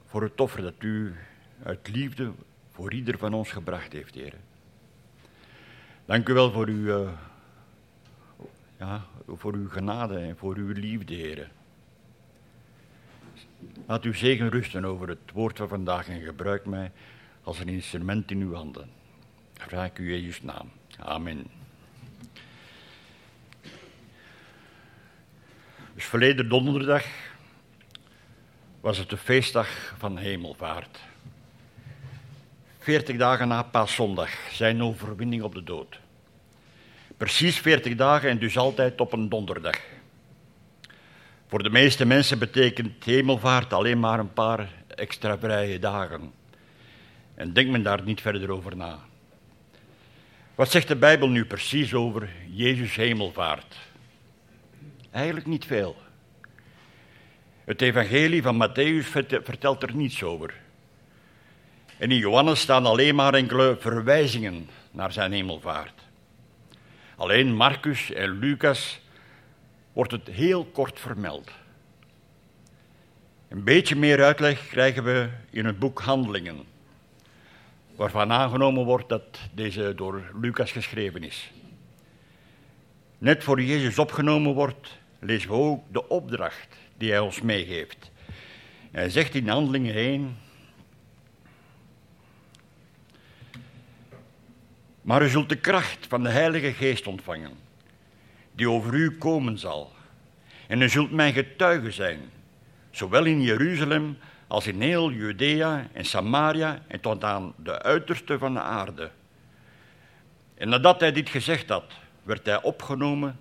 [0.09, 1.15] voor het offer dat u
[1.63, 2.33] uit liefde
[2.71, 4.41] voor ieder van ons gebracht heeft, heren.
[6.05, 7.11] Dank u wel voor uw, uh,
[8.79, 11.49] ja, voor uw genade en voor uw liefde, heren.
[13.87, 16.93] Laat uw zegen rusten over het woord van vandaag en gebruik mij
[17.43, 18.91] als een instrument in uw handen.
[19.55, 20.71] Vraag u in Jezus' naam.
[20.99, 21.47] Amen.
[25.95, 27.05] Dus verleden donderdag
[28.81, 30.99] was het de feestdag van hemelvaart.
[32.79, 35.99] Veertig dagen na paaszondag, zijn overwinning op de dood.
[37.17, 39.81] Precies veertig dagen en dus altijd op een donderdag.
[41.47, 46.33] Voor de meeste mensen betekent hemelvaart alleen maar een paar extra vrije dagen.
[47.35, 48.99] En denkt men daar niet verder over na.
[50.55, 53.77] Wat zegt de Bijbel nu precies over Jezus hemelvaart?
[55.11, 55.97] Eigenlijk niet veel.
[57.69, 59.07] Het evangelie van Matthäus
[59.43, 60.55] vertelt er niets over.
[61.99, 66.03] En in Johannes staan alleen maar enkele verwijzingen naar zijn hemelvaart.
[67.17, 69.01] Alleen Marcus en Lucas
[69.93, 71.51] wordt het heel kort vermeld.
[73.49, 76.65] Een beetje meer uitleg krijgen we in het boek Handelingen,
[77.97, 81.51] waarvan aangenomen wordt dat deze door Lucas geschreven is.
[83.19, 88.11] Net voor Jezus opgenomen wordt, lezen we ook de opdracht die hij ons meegeeft.
[88.91, 90.37] Hij zegt in Handelingen 1.
[95.03, 97.67] Maar u zult de kracht van de Heilige Geest ontvangen
[98.53, 99.93] die over u komen zal.
[100.67, 102.21] En u zult mijn getuige zijn,
[102.91, 108.55] zowel in Jeruzalem als in heel Judea en Samaria en tot aan de uiterste van
[108.55, 109.11] de aarde.
[110.55, 113.39] En nadat hij dit gezegd had, werd hij opgenomen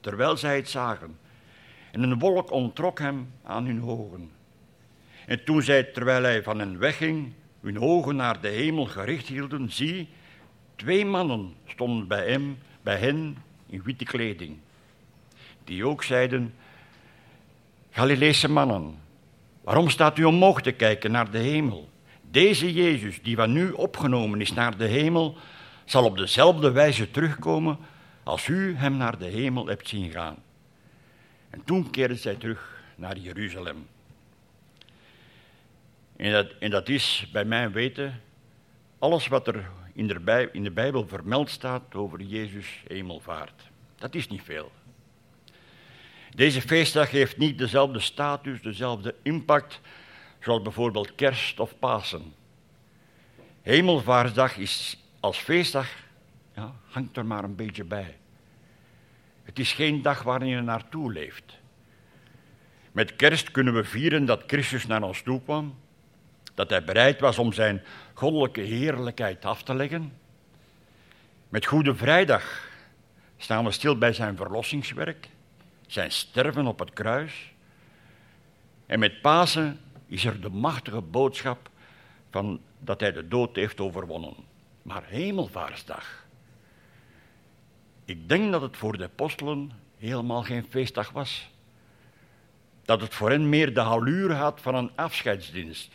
[0.00, 1.18] terwijl zij het zagen.
[1.96, 4.30] En een wolk ontrok hem aan hun ogen.
[5.26, 9.72] En toen zij, terwijl hij van hen wegging, hun ogen naar de hemel gericht hielden,
[9.72, 10.08] zie,
[10.74, 14.58] twee mannen stonden bij hem, bij hen in witte kleding,
[15.64, 16.54] die ook zeiden,
[17.90, 18.98] Galileese mannen,
[19.60, 21.88] waarom staat u omhoog te kijken naar de hemel?
[22.30, 25.36] Deze Jezus, die van nu opgenomen is naar de hemel,
[25.84, 27.78] zal op dezelfde wijze terugkomen
[28.22, 30.44] als u hem naar de hemel hebt zien gaan.
[31.50, 33.86] En toen keerden zij terug naar Jeruzalem.
[36.16, 38.20] En dat, en dat is bij mijn weten
[38.98, 43.62] alles wat er in de, Bijbel, in de Bijbel vermeld staat over Jezus hemelvaart.
[43.98, 44.72] Dat is niet veel.
[46.34, 49.80] Deze feestdag heeft niet dezelfde status, dezelfde impact,
[50.40, 52.34] zoals bijvoorbeeld kerst of Pasen.
[53.62, 55.88] Hemelvaartsdag is als feestdag,
[56.54, 58.16] ja, hangt er maar een beetje bij.
[59.56, 61.58] Het is geen dag waarin je naartoe leeft.
[62.92, 65.78] Met kerst kunnen we vieren dat Christus naar ons toe kwam,
[66.54, 67.82] dat hij bereid was om zijn
[68.14, 70.12] goddelijke heerlijkheid af te leggen.
[71.48, 72.68] Met Goede Vrijdag
[73.36, 75.28] staan we stil bij zijn verlossingswerk,
[75.86, 77.52] zijn sterven op het kruis.
[78.86, 81.70] En met Pasen is er de machtige boodschap
[82.30, 84.34] van dat hij de dood heeft overwonnen.
[84.82, 86.25] Maar Hemelvaartsdag,
[88.06, 91.50] Ik denk dat het voor de apostelen helemaal geen feestdag was.
[92.84, 95.92] Dat het voor hen meer de allure had van een afscheidsdienst.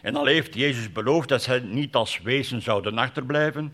[0.00, 3.72] En al heeft Jezus beloofd dat zij niet als wezen zouden achterblijven,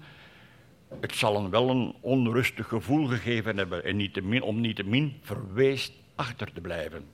[1.01, 4.83] het zal hen wel een onrustig gevoel gegeven hebben en niet min, om niet te
[4.83, 7.07] min verweest achter te blijven.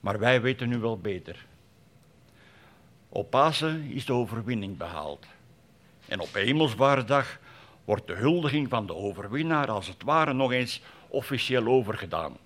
[0.00, 1.46] Maar wij weten nu wel beter.
[3.08, 5.26] Op Pasen is de overwinning behaald.
[6.06, 7.39] En op Hemelsvaardag
[7.84, 12.36] wordt de huldiging van de overwinnaar als het ware nog eens officieel overgedaan.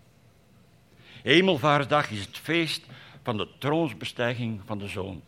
[1.23, 2.87] Hemelvaartsdag is het feest
[3.23, 5.23] van de troonsbestijging van de Zoon.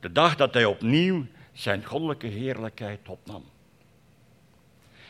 [0.00, 3.44] De dag dat hij opnieuw zijn goddelijke heerlijkheid opnam.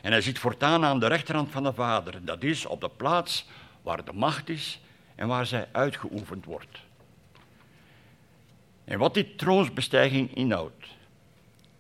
[0.02, 2.24] En hij zit voortaan aan de rechterhand van de Vader.
[2.24, 3.46] Dat is op de plaats
[3.82, 4.80] waar de macht is
[5.14, 6.78] en waar zij uitgeoefend wordt.
[8.84, 10.86] En wat die troonsbestijging inhoudt,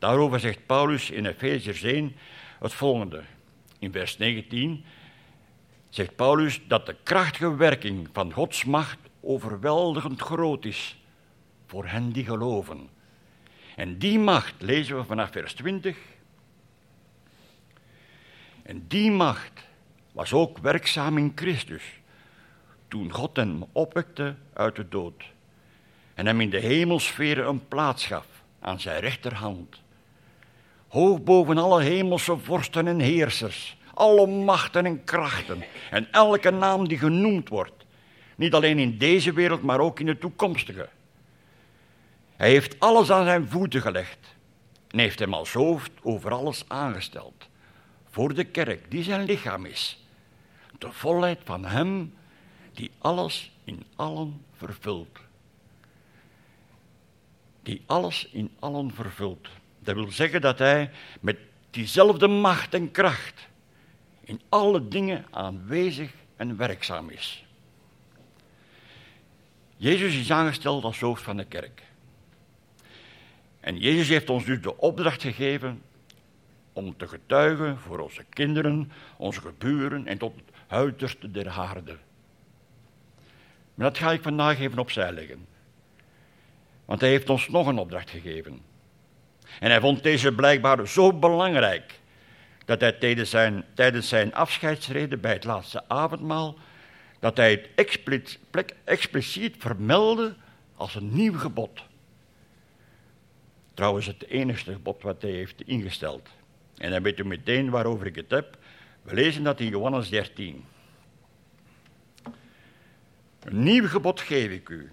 [0.06, 2.16] daarover zegt Paulus in Efeziërs 1
[2.58, 3.22] het volgende.
[3.78, 4.84] In vers 19
[5.88, 10.96] zegt Paulus dat de krachtige werking van Gods macht overweldigend groot is
[11.66, 12.88] voor hen die geloven.
[13.76, 15.96] En die macht lezen we vanaf vers 20.
[18.62, 19.66] En die macht
[20.12, 21.82] was ook werkzaam in Christus,
[22.88, 25.24] toen God hem opwekte uit de dood
[26.14, 28.26] en hem in de hemelsferen een plaats gaf
[28.60, 29.84] aan zijn rechterhand.
[30.88, 36.98] Hoog boven alle hemelse vorsten en heersers, alle machten en krachten en elke naam die
[36.98, 37.84] genoemd wordt,
[38.36, 40.88] niet alleen in deze wereld, maar ook in de toekomstige.
[42.36, 44.34] Hij heeft alles aan zijn voeten gelegd
[44.90, 47.48] en heeft hem als hoofd over alles aangesteld.
[48.10, 50.04] Voor de kerk, die zijn lichaam is.
[50.78, 52.14] De volheid van hem
[52.72, 55.18] die alles in allen vervult.
[57.62, 59.48] Die alles in allen vervult.
[59.86, 61.36] Dat wil zeggen dat hij met
[61.70, 63.48] diezelfde macht en kracht
[64.24, 67.44] in alle dingen aanwezig en werkzaam is.
[69.76, 71.82] Jezus is aangesteld als hoofd van de kerk.
[73.60, 75.82] En Jezus heeft ons dus de opdracht gegeven
[76.72, 81.96] om te getuigen voor onze kinderen, onze geburen en tot het uiterste der aarde.
[83.74, 85.46] Maar dat ga ik vandaag even opzij leggen.
[86.84, 88.74] Want hij heeft ons nog een opdracht gegeven.
[89.60, 92.00] En hij vond deze blijkbaar zo belangrijk
[92.64, 96.58] dat hij tijdens zijn, tijdens zijn afscheidsreden bij het laatste avondmaal,
[97.20, 97.68] dat hij het
[98.84, 100.34] expliciet, vermeldde
[100.76, 101.82] als een nieuw gebod.
[103.74, 106.28] Trouwens, het enigste gebod wat hij heeft ingesteld.
[106.76, 108.58] En dan weet u meteen waarover ik het heb.
[109.02, 110.64] We lezen dat in Johannes 13.
[113.40, 114.90] Een nieuw gebod geef ik u,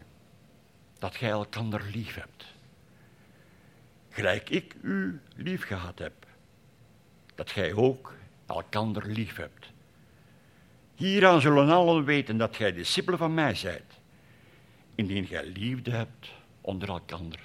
[0.99, 2.52] dat gij elkander lief hebt.
[4.13, 6.13] Gelijk ik u lief gehad heb,
[7.35, 8.13] dat gij ook
[8.45, 9.71] elkander lief hebt.
[10.95, 13.99] Hieraan zullen allen weten dat gij discipelen van mij zijt,
[14.95, 17.39] indien gij liefde hebt onder elkander.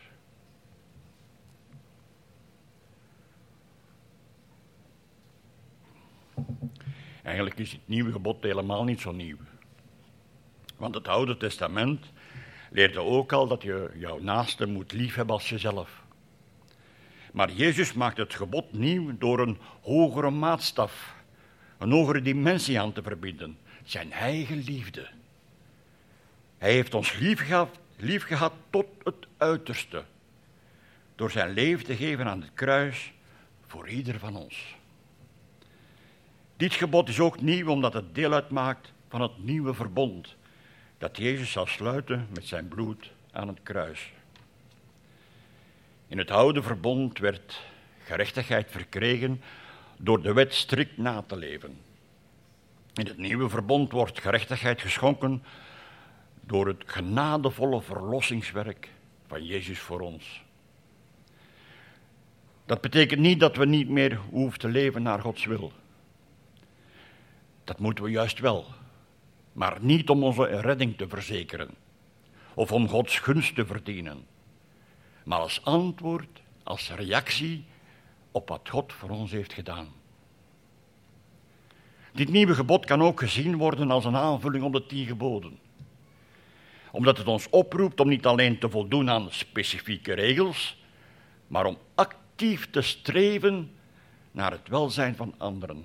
[7.22, 9.38] Eigenlijk is het nieuwe gebod helemaal niet zo nieuw.
[10.76, 12.06] Want het Oude Testament
[12.70, 16.06] leerde ook al dat je jouw naaste moet liefhebben als jezelf.
[17.38, 21.14] Maar Jezus maakt het gebod nieuw door een hogere maatstaf,
[21.78, 25.08] een hogere dimensie aan te verbinden, zijn eigen liefde.
[26.58, 27.18] Hij heeft ons
[27.96, 30.04] lief gehad, tot het uiterste,
[31.14, 33.12] door zijn leven te geven aan het kruis
[33.66, 34.76] voor ieder van ons.
[36.56, 40.36] Dit gebod is ook nieuw omdat het deel uitmaakt van het nieuwe verbond
[40.98, 44.12] dat Jezus zal sluiten met zijn bloed aan het kruis.
[46.08, 47.60] In het oude verbond werd
[48.04, 49.42] gerechtigheid verkregen
[49.98, 51.78] door de wet strikt na te leven.
[52.94, 55.42] In het nieuwe verbond wordt gerechtigheid geschonken
[56.40, 58.88] door het genadevolle verlossingswerk
[59.26, 60.42] van Jezus voor ons.
[62.66, 65.72] Dat betekent niet dat we niet meer hoeven te leven naar Gods wil.
[67.64, 68.66] Dat moeten we juist wel,
[69.52, 71.70] maar niet om onze redding te verzekeren
[72.54, 74.26] of om Gods gunst te verdienen,
[75.28, 77.64] maar als antwoord, als reactie
[78.30, 79.88] op wat God voor ons heeft gedaan.
[82.12, 85.58] Dit nieuwe gebod kan ook gezien worden als een aanvulling op de tien geboden.
[86.90, 90.82] Omdat het ons oproept om niet alleen te voldoen aan specifieke regels,
[91.46, 93.70] maar om actief te streven
[94.30, 95.84] naar het welzijn van anderen.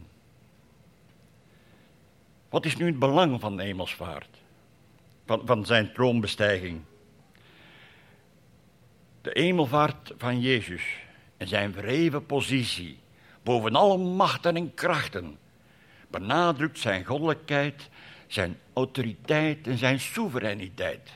[2.49, 4.37] Wat is nu het belang van de hemelsvaart?
[5.25, 6.81] Van, van zijn troonbestijging?
[9.23, 10.83] De hemelvaart van Jezus
[11.37, 12.99] en zijn verheven positie
[13.43, 15.37] boven alle machten en krachten,
[16.07, 17.89] benadrukt zijn goddelijkheid,
[18.27, 21.09] zijn autoriteit en zijn soevereiniteit.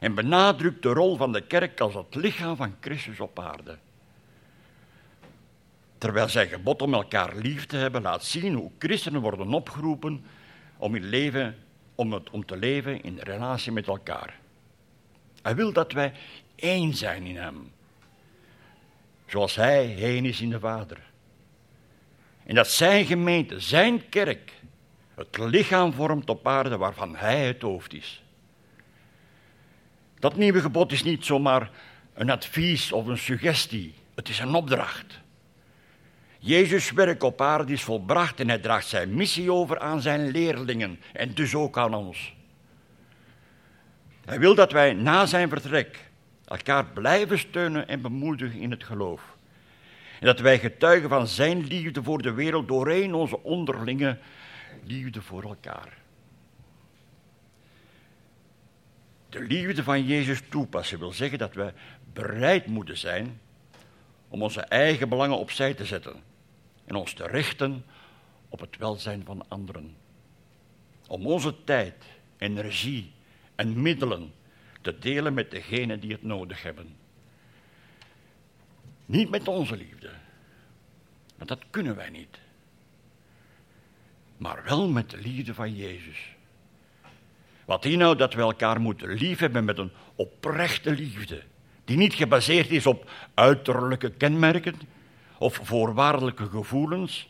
[0.00, 3.78] En benadrukt de rol van de kerk als het lichaam van Christus op aarde.
[5.98, 10.24] Terwijl zijn gebod om elkaar lief te hebben laat zien hoe christenen worden opgeroepen
[10.76, 11.56] om, in leven,
[11.94, 14.40] om, het, om te leven in relatie met elkaar.
[15.42, 16.12] Hij wil dat wij
[16.62, 17.72] één zijn in hem.
[19.26, 20.98] Zoals hij heen is in de Vader.
[22.44, 24.52] En dat zijn gemeente, zijn kerk,
[25.14, 28.22] het lichaam vormt op aarde waarvan hij het hoofd is.
[30.18, 31.70] Dat nieuwe gebod is niet zomaar
[32.14, 35.20] een advies of een suggestie, het is een opdracht.
[36.38, 41.00] Jezus' werk op aarde is volbracht en hij draagt zijn missie over aan zijn leerlingen
[41.12, 42.34] en dus ook aan ons.
[44.24, 46.10] Hij wil dat wij na zijn vertrek
[46.52, 49.36] elkaar blijven steunen en bemoedigen in het geloof.
[50.20, 54.18] En dat wij getuigen van zijn liefde voor de wereld doorheen onze onderlinge
[54.84, 55.98] liefde voor elkaar.
[59.28, 61.72] De liefde van Jezus toepassen wil zeggen dat we
[62.12, 63.40] bereid moeten zijn
[64.28, 66.22] om onze eigen belangen opzij te zetten
[66.84, 67.84] en ons te richten
[68.48, 69.96] op het welzijn van anderen.
[71.08, 72.04] Om onze tijd,
[72.36, 73.12] energie
[73.54, 74.32] en middelen
[74.82, 76.96] te delen met degenen die het nodig hebben.
[79.06, 80.10] Niet met onze liefde,
[81.36, 82.38] want dat kunnen wij niet.
[84.36, 86.34] Maar wel met de liefde van Jezus.
[87.64, 91.42] Wat inhoudt dat we elkaar moeten liefhebben met een oprechte liefde,
[91.84, 94.74] die niet gebaseerd is op uiterlijke kenmerken
[95.38, 97.28] of voorwaardelijke gevoelens,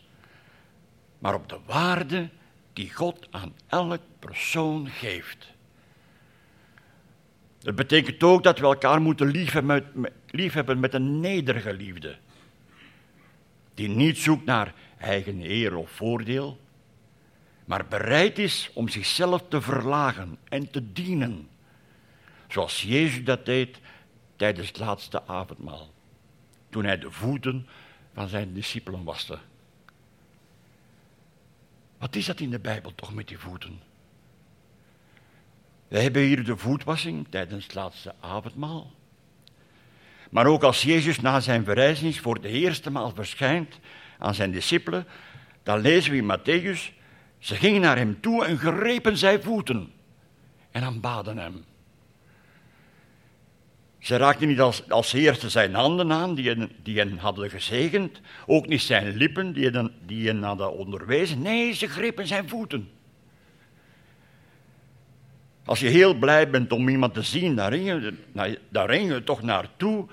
[1.18, 2.28] maar op de waarde
[2.72, 5.51] die God aan elk persoon geeft.
[7.62, 9.26] Dat betekent ook dat we elkaar moeten
[10.30, 12.16] liefhebben met, met een nederige liefde,
[13.74, 16.60] die niet zoekt naar eigen eer of voordeel,
[17.64, 21.48] maar bereid is om zichzelf te verlagen en te dienen,
[22.48, 23.80] zoals Jezus dat deed
[24.36, 25.92] tijdens het laatste avondmaal,
[26.70, 27.66] toen hij de voeten
[28.14, 29.38] van zijn discipelen waste.
[31.98, 33.80] Wat is dat in de Bijbel toch met die voeten?
[35.92, 38.92] We hebben hier de voetwassing tijdens het laatste avondmaal.
[40.30, 43.78] Maar ook als Jezus na zijn verrijzenis voor de eerste maal verschijnt
[44.18, 45.06] aan zijn discipelen,
[45.62, 46.92] dan lezen we in Matthäus,
[47.38, 49.92] ze gingen naar hem toe en grepen zijn voeten
[50.70, 51.64] en aanbaden hem.
[53.98, 58.20] Ze raakten niet als, als eerste zijn handen aan, die hen, die hen hadden gezegend,
[58.46, 61.42] ook niet zijn lippen, die hen, die hen hadden onderwezen.
[61.42, 62.90] Nee, ze grepen zijn voeten.
[65.72, 69.24] Als je heel blij bent om iemand te zien, daar ring je, daar ring je
[69.24, 70.06] toch naartoe.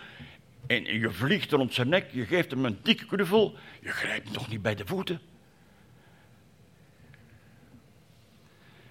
[0.67, 3.57] En je vliegt rond zijn nek, je geeft hem een dikke knuffel.
[3.81, 5.19] Je grijpt hem toch niet bij de voeten?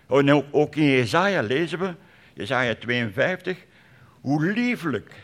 [0.06, 1.94] Oh, en ook in Jezaja lezen we,
[2.34, 3.64] Jezaja 52,
[4.20, 5.14] hoe lieflijk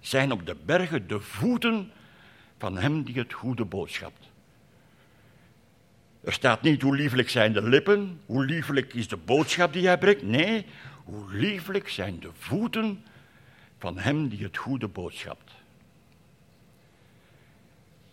[0.00, 1.90] zijn op de bergen de voeten
[2.58, 4.30] van hem die het goede boodschapt.
[6.24, 9.98] Er staat niet hoe lieflijk zijn de lippen, hoe lieflijk is de boodschap die hij
[9.98, 10.22] brengt.
[10.22, 10.66] Nee,
[11.04, 13.04] hoe lieflijk zijn de voeten
[13.78, 15.52] van hem die het goede boodschapt.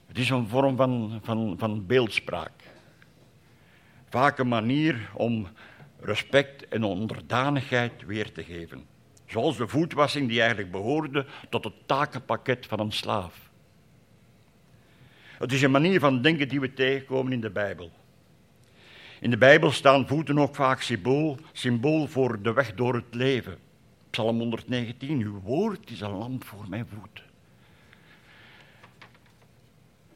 [0.07, 2.51] Het is een vorm van, van, van beeldspraak.
[4.09, 5.47] Vaak een manier om
[5.99, 8.85] respect en onderdanigheid weer te geven.
[9.25, 13.49] Zoals de voetwassing die eigenlijk behoorde tot het takenpakket van een slaaf.
[15.37, 17.91] Het is een manier van denken die we tegenkomen in de Bijbel.
[19.19, 23.57] In de Bijbel staan voeten ook vaak symbool, symbool voor de weg door het leven.
[24.09, 27.23] Psalm 119, uw woord is een lamp voor mijn voeten.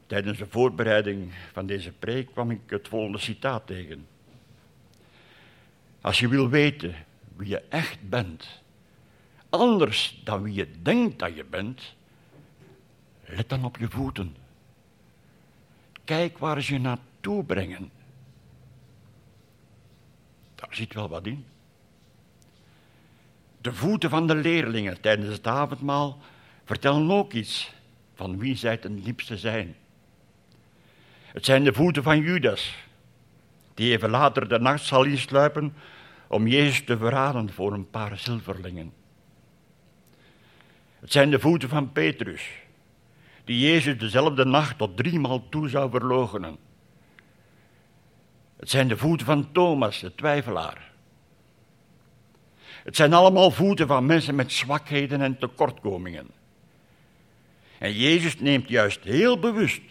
[0.06, 4.06] Tijdens de voorbereiding van deze preek kwam ik het volgende citaat tegen.
[6.00, 6.94] Als je wil weten
[7.36, 8.62] wie je echt bent,
[9.48, 11.94] anders dan wie je denkt dat je bent,
[13.24, 14.36] let dan op je voeten.
[16.04, 17.90] Kijk waar ze je naartoe brengen.
[20.66, 21.44] Daar zit wel wat in.
[23.60, 26.18] De voeten van de leerlingen tijdens het avondmaal
[26.64, 27.72] vertellen ook iets
[28.14, 29.76] van wie zij ten diepste zijn.
[31.26, 32.74] Het zijn de voeten van Judas,
[33.74, 35.74] die even later de nacht zal insluipen
[36.26, 38.92] om Jezus te verraden voor een paar zilverlingen.
[41.00, 42.48] Het zijn de voeten van Petrus,
[43.44, 46.56] die Jezus dezelfde nacht tot driemaal toe zou verloochenen.
[48.64, 50.90] Het zijn de voeten van Thomas, de twijfelaar.
[52.62, 56.30] Het zijn allemaal voeten van mensen met zwakheden en tekortkomingen.
[57.78, 59.82] En Jezus neemt juist heel bewust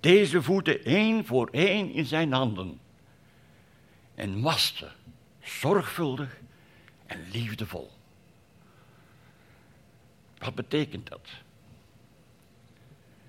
[0.00, 2.80] deze voeten één voor één in zijn handen
[4.14, 4.90] en waste
[5.42, 6.38] zorgvuldig
[7.06, 7.90] en liefdevol.
[10.38, 11.28] Wat betekent dat?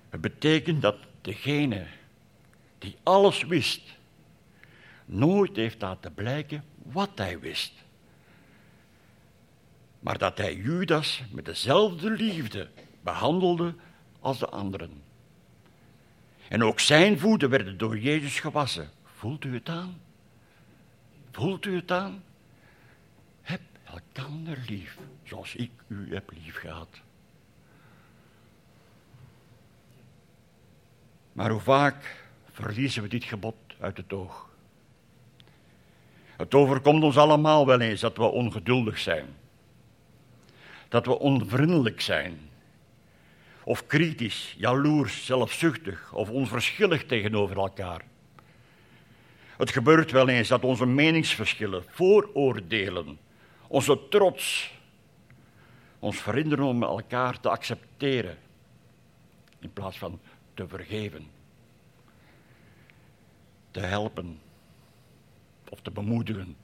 [0.09, 1.87] Het betekent dat degene
[2.77, 3.81] die alles wist,
[5.05, 7.73] nooit heeft laten blijken wat hij wist.
[9.99, 12.69] Maar dat hij Judas met dezelfde liefde
[13.03, 13.75] behandelde
[14.19, 15.03] als de anderen.
[16.47, 18.89] En ook zijn voeten werden door Jezus gewassen.
[19.03, 20.01] Voelt u het aan?
[21.31, 22.23] Voelt u het aan?
[23.41, 27.01] Heb elkander lief, zoals ik u heb lief gehad.
[31.31, 34.49] Maar hoe vaak verliezen we dit gebod uit het oog?
[36.37, 39.25] Het overkomt ons allemaal wel eens dat we ongeduldig zijn.
[40.89, 42.39] Dat we onvriendelijk zijn.
[43.63, 48.01] Of kritisch, jaloers, zelfzuchtig of onverschillig tegenover elkaar.
[49.57, 53.19] Het gebeurt wel eens dat onze meningsverschillen, vooroordelen,
[53.67, 54.73] onze trots
[55.99, 58.37] ons verhinderen om elkaar te accepteren
[59.59, 60.19] in plaats van
[60.53, 61.27] te vergeven,
[63.71, 64.39] te helpen
[65.75, 66.55] of te bemoedigen.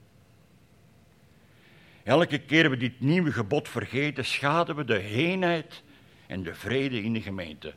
[2.03, 5.83] Elke keer we dit nieuwe gebod vergeten, schaden we de eenheid
[6.27, 7.73] en de vrede in de gemeente.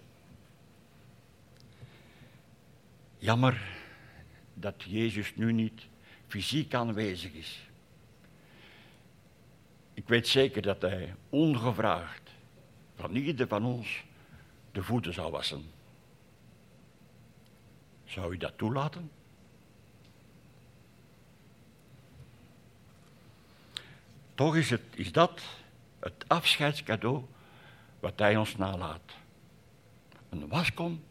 [3.18, 3.62] Jammer
[4.54, 5.82] dat Jezus nu niet
[6.26, 7.68] fysiek aanwezig is.
[9.94, 12.30] Ik weet zeker dat hij ongevraagd
[12.96, 14.04] van ieder van ons
[14.72, 15.64] de voeten zou wassen.
[18.04, 19.10] Zou u dat toelaten?
[24.34, 25.40] Toch is, het, is dat
[26.00, 27.22] het afscheidscadeau
[28.00, 29.12] wat hij ons nalaat.
[30.30, 31.02] Een waskom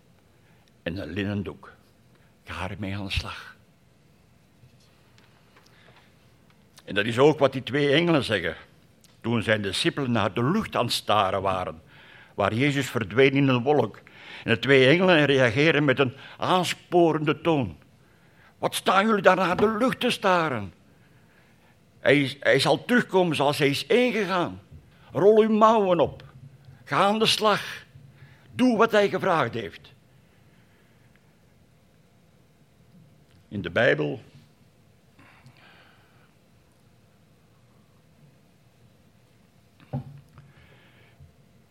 [0.84, 1.72] en een linnen doek.
[2.44, 3.56] Ga ermee aan de slag.
[6.86, 8.56] En dat is ook wat die twee engelen zeggen.
[9.22, 11.82] Toen zijn discipelen naar de lucht aan het staren waren,
[12.34, 14.02] waar Jezus verdween in een wolk.
[14.44, 17.78] En de twee engelen reageren met een aansporende toon.
[18.58, 20.74] Wat staan jullie daar naar de lucht te staren?
[22.04, 24.62] Hij, zal terugkomen zoals hij is ingegaan.
[25.12, 26.24] Rol uw mouwen op.
[26.84, 27.86] Ga aan de slag.
[28.52, 29.92] Doe wat hij gevraagd heeft.
[33.48, 34.22] In de Bijbel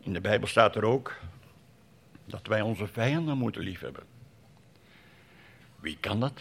[0.00, 1.20] In de Bijbel staat er ook
[2.24, 4.02] dat wij onze vijanden moeten liefhebben.
[5.80, 6.40] Wie kan dat?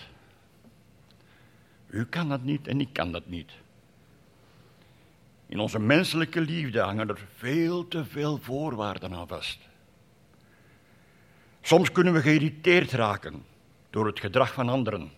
[1.88, 3.52] U kan dat niet en ik kan dat niet.
[5.52, 9.60] In onze menselijke liefde hangen er veel te veel voorwaarden aan vast.
[11.62, 13.46] Soms kunnen we geïrriteerd raken
[13.90, 15.12] door het gedrag van anderen.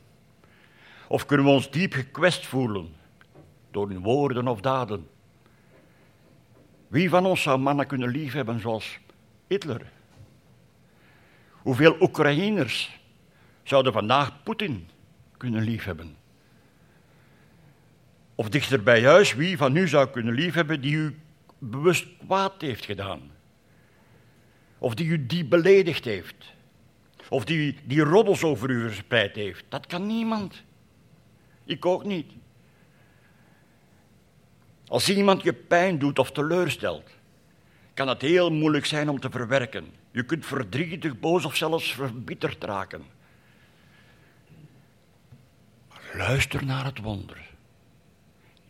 [1.07, 2.95] Of kunnen we ons diep gekwest voelen
[3.71, 5.07] door hun woorden of daden.
[6.88, 8.99] Wie van ons zou mannen kunnen liefhebben zoals
[9.47, 9.91] Hitler?
[11.51, 12.99] Hoeveel Oekraïners
[13.63, 14.89] zouden vandaag Poetin
[15.38, 16.22] kunnen liefhebben?
[18.36, 21.19] Of dichter bij huis, wie van u zou kunnen liefhebben die u
[21.57, 23.31] bewust kwaad heeft gedaan?
[24.77, 26.53] Of die u diep beledigd heeft?
[27.29, 29.65] Of die, die roddels over u verspreid heeft?
[29.69, 30.63] Dat kan niemand.
[31.65, 32.31] Ik ook niet.
[34.88, 37.09] Als iemand je pijn doet of teleurstelt,
[37.93, 39.86] kan het heel moeilijk zijn om te verwerken.
[40.11, 43.03] Je kunt verdrietig, boos of zelfs verbitterd raken.
[45.89, 47.52] Maar luister naar het wonder.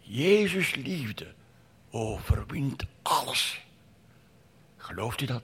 [0.04, 1.34] Jezus' liefde
[1.92, 3.66] overwint alles.
[4.78, 5.44] Gelooft u dat?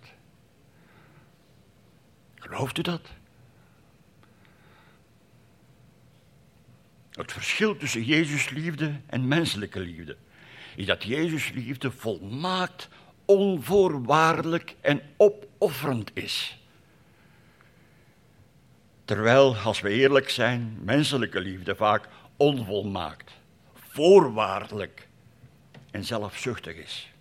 [2.35, 3.01] Gelooft u dat?
[7.11, 10.17] Het verschil tussen Jezus' liefde en menselijke liefde
[10.75, 12.89] is dat Jezus' liefde volmaakt,
[13.25, 16.57] onvoorwaardelijk en opofferend is.
[19.05, 22.07] Terwijl, als we eerlijk zijn, menselijke liefde vaak
[22.37, 23.31] onvolmaakt,
[23.89, 25.07] voorwaardelijk
[25.91, 27.11] en zelfzuchtig is.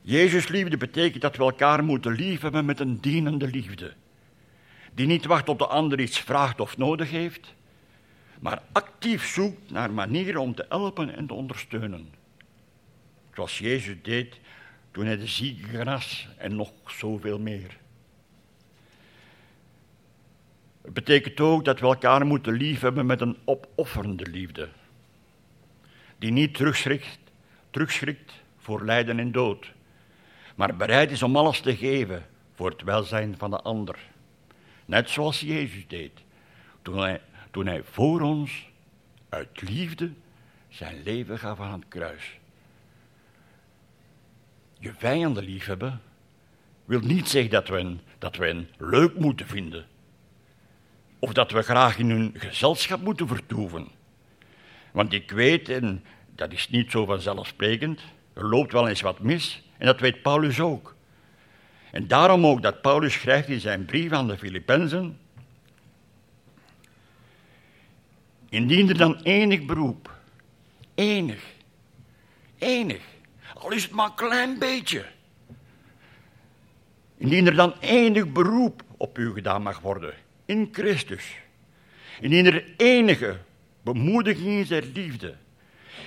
[0.00, 3.92] Jezus' liefde betekent dat we elkaar moeten liefhebben met een dienende liefde,
[4.92, 7.54] die niet wacht tot de ander iets vraagt of nodig heeft,
[8.40, 12.08] maar actief zoekt naar manieren om te helpen en te ondersteunen.
[13.34, 14.40] Zoals Jezus deed
[14.90, 17.76] toen hij de zieke genas en nog zoveel meer.
[20.82, 24.68] Het betekent ook dat we elkaar moeten liefhebben met een opofferende liefde,
[26.18, 27.18] die niet terugschrikt,
[27.70, 29.72] terugschrikt voor lijden en dood,
[30.54, 33.98] maar bereid is om alles te geven voor het welzijn van de ander.
[34.84, 36.12] Net zoals Jezus deed.
[36.82, 38.68] Toen hij, toen voor ons
[39.28, 40.10] uit liefde
[40.68, 42.38] zijn leven gaf aan het kruis.
[44.78, 46.00] Je vijanden liefhebben
[46.84, 49.86] wil niet zeggen dat we, hen, dat we hen leuk moeten vinden.
[51.18, 53.88] Of dat we graag in hun gezelschap moeten vertoeven.
[54.98, 58.00] Want ik weet, en dat is niet zo vanzelfsprekend,
[58.32, 59.62] er loopt wel eens wat mis.
[59.76, 60.94] En dat weet Paulus ook.
[61.90, 65.18] En daarom ook dat Paulus schrijft in zijn brief aan de Filippenzen.
[68.48, 70.14] Indien er dan enig beroep,
[70.94, 71.42] enig,
[72.58, 73.02] enig,
[73.54, 75.04] al is het maar een klein beetje.
[77.16, 81.36] Indien er dan enig beroep op u gedaan mag worden, in Christus.
[82.20, 83.46] Indien er enige
[83.82, 85.36] bemoediging der liefde.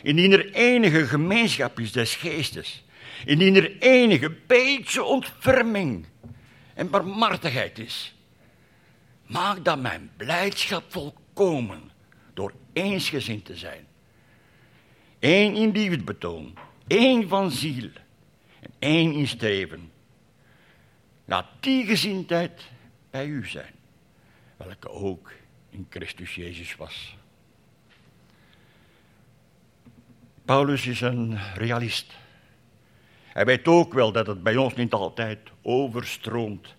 [0.04, 2.84] Indien er enige gemeenschap is des geestes.
[3.26, 6.06] Indien er enige beetje ontferming
[6.74, 8.16] en barmhartigheid is.
[9.26, 11.92] Maak dan mijn blijdschap volkomen
[12.34, 13.88] door eensgezind te zijn.
[15.20, 16.58] Eén in liefdebetoon,
[16.88, 17.90] één van ziel
[18.60, 19.92] en één in streven.
[21.26, 22.62] Laat die gezindheid
[23.10, 23.74] bij u zijn,
[24.58, 25.32] welke ook
[25.70, 27.16] in Christus Jezus was.
[30.52, 32.14] Paulus is een realist.
[33.28, 36.76] Hij weet ook wel dat het bij ons niet altijd overstroomt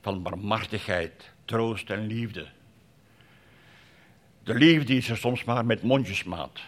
[0.00, 2.46] van barmhartigheid, troost en liefde.
[4.42, 6.60] De liefde is er soms maar met mondjesmaat.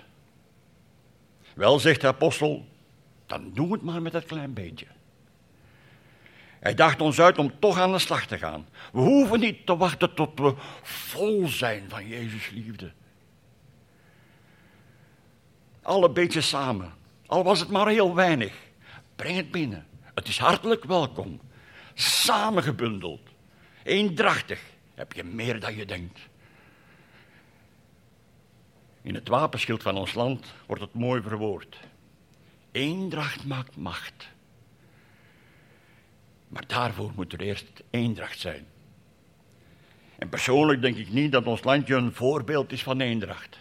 [1.55, 2.67] Wel, zegt de apostel,
[3.27, 4.87] dan doe het maar met dat klein beetje.
[6.61, 8.67] Hij dacht ons uit om toch aan de slag te gaan.
[8.93, 12.93] We hoeven niet te wachten tot we vol zijn van Jezus' liefde.
[15.89, 16.93] Alle beetje samen,
[17.27, 18.53] al was het maar heel weinig.
[19.17, 19.87] Breng het binnen.
[20.15, 21.41] Het is hartelijk welkom.
[21.95, 23.21] Samengebundeld,
[23.83, 24.63] eendrachtig,
[24.95, 26.21] heb je meer dan je denkt.
[29.03, 31.79] In het wapenschild van ons land wordt het mooi verwoord.
[32.73, 34.29] Eendracht maakt macht.
[36.49, 38.67] Maar daarvoor moet er eerst eendracht zijn.
[40.19, 43.59] En persoonlijk denk ik niet dat ons landje een voorbeeld is van eendracht.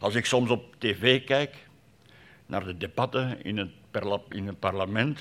[0.00, 1.68] Als ik soms op tv kijk
[2.46, 3.70] naar de debatten in het,
[4.28, 5.20] in het parlement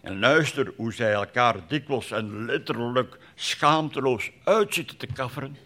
[0.00, 5.56] en luister hoe zij elkaar dikwijls en letterlijk schaamteloos uitzitten te kafferen,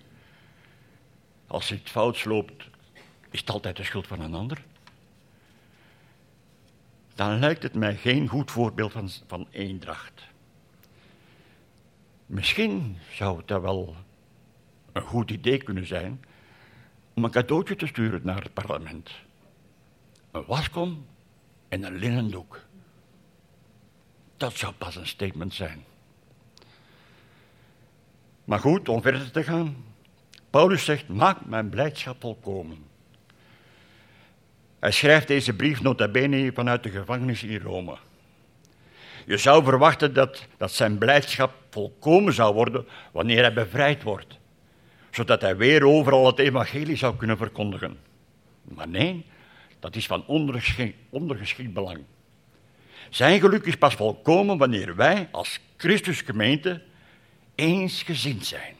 [1.46, 2.68] als het fout loopt,
[3.30, 4.62] is het altijd de schuld van een ander.
[7.14, 10.22] Dan lijkt het mij geen goed voorbeeld van, van eendracht.
[12.26, 13.96] Misschien zou het wel
[14.92, 16.20] een goed idee kunnen zijn
[17.18, 19.10] om een cadeautje te sturen naar het parlement.
[20.30, 21.06] Een waskom
[21.68, 22.60] en een linnen doek.
[24.36, 25.84] Dat zou pas een statement zijn.
[28.44, 29.84] Maar goed, om verder te gaan.
[30.50, 32.84] Paulus zegt, maak mijn blijdschap volkomen.
[34.78, 37.96] Hij schrijft deze brief nota bene vanuit de gevangenis in Rome.
[39.26, 44.38] Je zou verwachten dat, dat zijn blijdschap volkomen zou worden wanneer hij bevrijd wordt,
[45.18, 47.98] zodat hij weer overal het evangelie zou kunnen verkondigen.
[48.62, 49.26] Maar nee,
[49.78, 51.98] dat is van ondergeschikt, ondergeschikt belang.
[53.10, 56.82] Zijn geluk is pas volkomen wanneer wij als Christusgemeente
[57.54, 58.74] eensgezind zijn.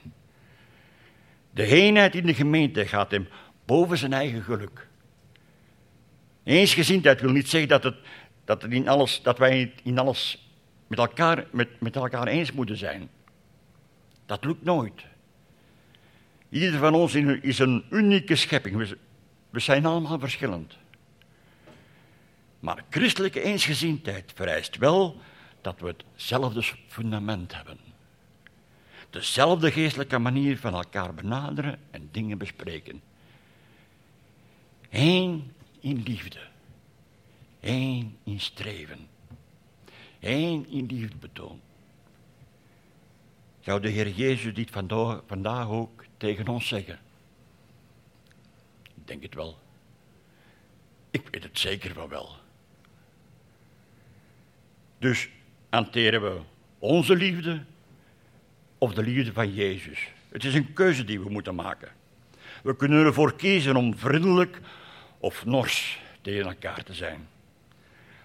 [1.51, 3.29] De eenheid in de gemeente gaat hem
[3.65, 4.89] boven zijn eigen geluk.
[6.45, 7.97] Eensgezindheid wil niet zeggen dat, het,
[8.45, 10.49] dat, het in alles, dat wij in alles
[10.87, 13.11] met elkaar, met, met elkaar eens moeten zijn.
[14.27, 15.07] Dat lukt nooit.
[16.49, 18.97] Ieder van ons is een unieke schepping.
[19.51, 20.77] We, zijn allemaal verschillend.
[22.61, 25.21] Maar christelijke eensgezindheid vereist wel
[25.61, 27.79] dat we hetzelfde fundament hebben.
[29.11, 33.01] Dezelfde geestelijke manier van elkaar benaderen en dingen bespreken.
[34.91, 36.41] Eén in liefde.
[37.61, 39.07] Eén in streven.
[40.21, 41.61] Eén in liefdebetoon.
[43.61, 44.71] Zou de Heer Jezus dit
[45.27, 46.99] vandaag ook tegen ons zeggen?
[48.95, 49.59] Ik denk het wel.
[51.11, 52.37] Ik weet het zeker van wel.
[54.99, 55.29] Dus
[55.69, 56.41] hanteren we
[56.79, 57.65] onze liefde
[58.79, 60.09] of de liefde van Jezus?
[60.29, 61.89] Het is een keuze die we moeten maken.
[62.63, 64.61] We kunnen ervoor kiezen om vriendelijk
[65.19, 67.29] of nors tegen elkaar te zijn.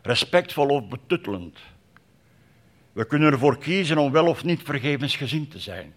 [0.02, 1.60] Respectvol of betuttelend.
[2.92, 5.94] We kunnen ervoor kiezen om wel of niet vergevensgezind te zijn.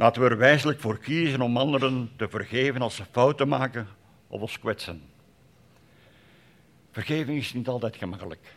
[0.00, 3.88] Laten we er wijselijk voor kiezen om anderen te vergeven als ze fouten maken
[4.26, 5.02] of ons kwetsen.
[6.90, 8.56] Vergeving is niet altijd gemakkelijk.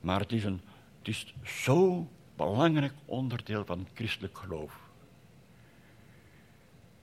[0.00, 0.60] Maar het is een
[0.98, 4.72] Het is zo belangrijk onderdeel van het christelijk geloof.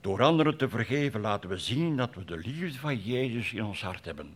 [0.02, 3.82] Door anderen te vergeven laten we zien dat we de liefde van Jezus in ons
[3.82, 4.34] hart hebben.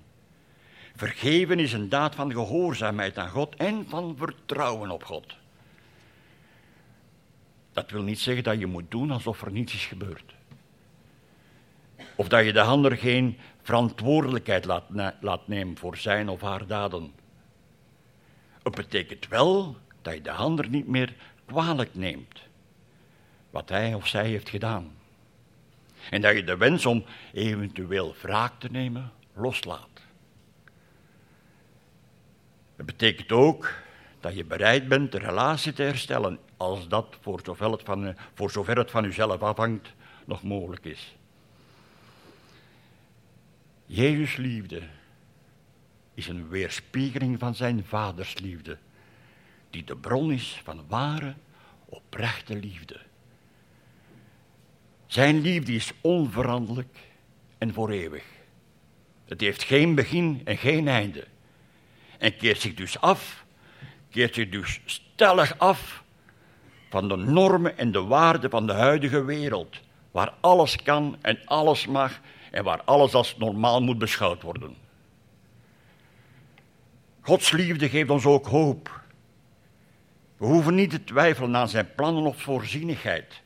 [0.96, 5.40] Vergeven is een daad van gehoorzaamheid aan God en van vertrouwen op God.
[7.74, 10.34] Dat wil niet zeggen dat je moet doen alsof er niets is gebeurd.
[12.16, 14.66] Of dat je de ander geen verantwoordelijkheid
[15.22, 17.14] laat, nemen voor zijn of haar daden.
[18.64, 21.14] Het betekent wel dat je de ander niet meer
[21.46, 22.42] kwalijk neemt
[23.50, 24.92] wat hij of zij heeft gedaan.
[26.10, 27.04] En dat je de wens om
[27.34, 29.90] eventueel wraak te nemen loslaat.
[32.76, 33.74] Het betekent ook
[34.20, 38.52] dat je bereid bent de relatie te herstellen, als dat voor zover het van, voor
[38.52, 39.94] zover het van uzelf afhangt
[40.26, 41.16] nog mogelijk is.
[43.86, 44.82] Jezus' liefde
[46.14, 48.78] is een weerspiegeling van zijn vaders liefde,
[49.70, 51.34] die de bron is van ware,
[51.86, 53.00] oprechte liefde.
[55.06, 56.98] Zijn liefde is onveranderlijk
[57.58, 58.24] en voor eeuwig.
[59.26, 61.28] Het heeft geen begin en geen einde.
[62.18, 63.46] En keert zich dus af,
[64.10, 66.01] keert zich dus stellig af
[66.92, 69.80] van de normen en de waarden van de huidige wereld,
[70.12, 72.20] waar alles kan en alles mag
[72.52, 74.76] en waar alles als normaal moet beschouwd worden.
[77.22, 79.02] Gods liefde geeft ons ook hoop.
[80.38, 83.42] We hoeven niet te twijfelen aan zijn plannen of voorzienigheid.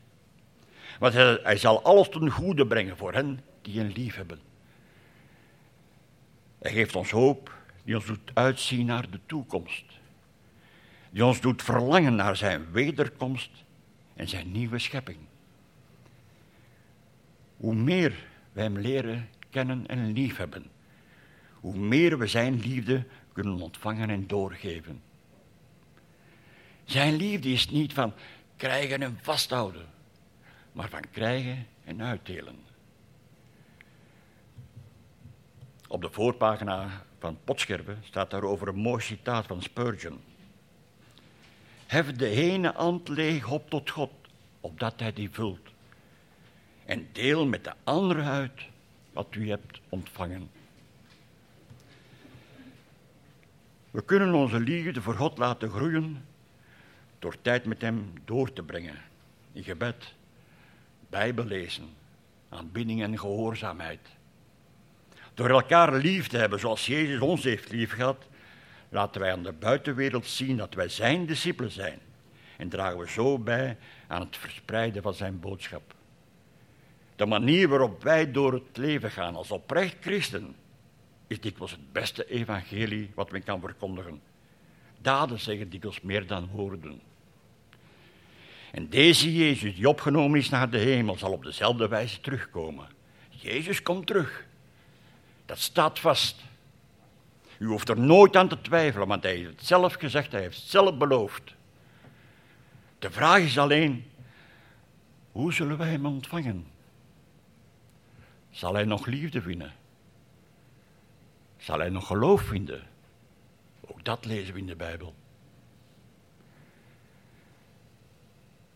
[0.98, 4.38] Want hij, hij zal alles ten goede brengen voor hen die hem lief hebben.
[6.58, 9.84] Hij geeft ons hoop die ons doet uitzien naar de toekomst.
[11.16, 13.50] Die ons doet verlangen naar zijn wederkomst
[14.14, 15.18] en zijn nieuwe schepping.
[17.56, 20.66] Hoe meer wij hem leren kennen en liefhebben,
[21.60, 25.02] hoe meer we zijn liefde kunnen ontvangen en doorgeven.
[26.84, 28.12] Zijn liefde is niet van
[28.56, 29.86] krijgen en vasthouden,
[30.72, 32.56] maar van krijgen en uitdelen.
[35.88, 40.34] Op de voorpagina van Potscherven staat daarover een mooi citaat van Spurgeon.
[41.86, 44.10] Hef de ene hand leeg op tot God,
[44.60, 45.68] opdat hij die vult.
[46.84, 48.62] En deel met de andere uit
[49.12, 50.50] wat u hebt ontvangen.
[53.90, 56.24] We kunnen onze liefde voor God laten groeien
[57.18, 58.96] door tijd met Hem door te brengen.
[59.52, 60.14] In gebed,
[61.08, 61.88] bijbellezen,
[62.48, 64.00] aanbidding en gehoorzaamheid.
[65.34, 68.26] Door elkaar lief te hebben zoals Jezus ons heeft liefgehad,
[68.88, 71.98] laten wij aan de buitenwereld zien dat wij Zijn discipelen zijn.
[72.56, 73.76] En dragen we zo bij
[74.06, 75.94] aan het verspreiden van Zijn boodschap.
[77.16, 80.56] De manier waarop wij door het leven gaan als oprecht christen
[81.26, 84.20] is dikwijls het beste evangelie wat men kan verkondigen.
[85.00, 87.00] Daden zeggen dikwijls meer dan woorden.
[88.72, 92.86] En deze Jezus, die opgenomen is naar de hemel, zal op dezelfde wijze terugkomen.
[93.28, 94.46] Jezus komt terug.
[95.46, 96.44] Dat staat vast.
[97.58, 100.56] U hoeft er nooit aan te twijfelen, want hij heeft het zelf gezegd, hij heeft
[100.56, 101.54] het zelf beloofd.
[102.98, 104.04] De vraag is alleen,
[105.32, 106.66] hoe zullen wij hem ontvangen?
[108.50, 109.74] Zal hij nog liefde vinden?
[111.56, 112.82] Zal hij nog geloof vinden?
[113.80, 115.14] Ook dat lezen we in de Bijbel.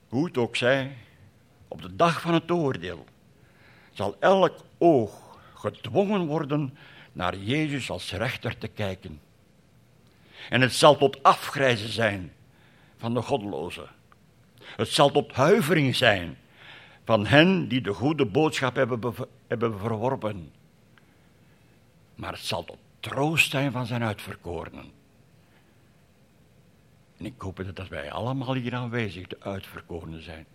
[0.08, 0.96] Hoe het ook zij,
[1.68, 3.04] op de dag van het oordeel
[3.92, 6.76] zal elk oog gedwongen worden
[7.12, 9.20] naar Jezus als rechter te kijken.
[10.48, 12.32] En het zal tot afgrijzen zijn
[12.96, 13.88] van de goddelozen.
[14.60, 16.38] Het zal tot huivering zijn
[17.04, 19.14] van hen die de goede boodschap hebben,
[19.46, 20.52] hebben verworpen.
[22.14, 24.92] Maar het zal tot troost zijn van zijn uitverkorenen.
[27.16, 30.46] En ik hoop dat wij allemaal hier aanwezig de uitverkorenen zijn.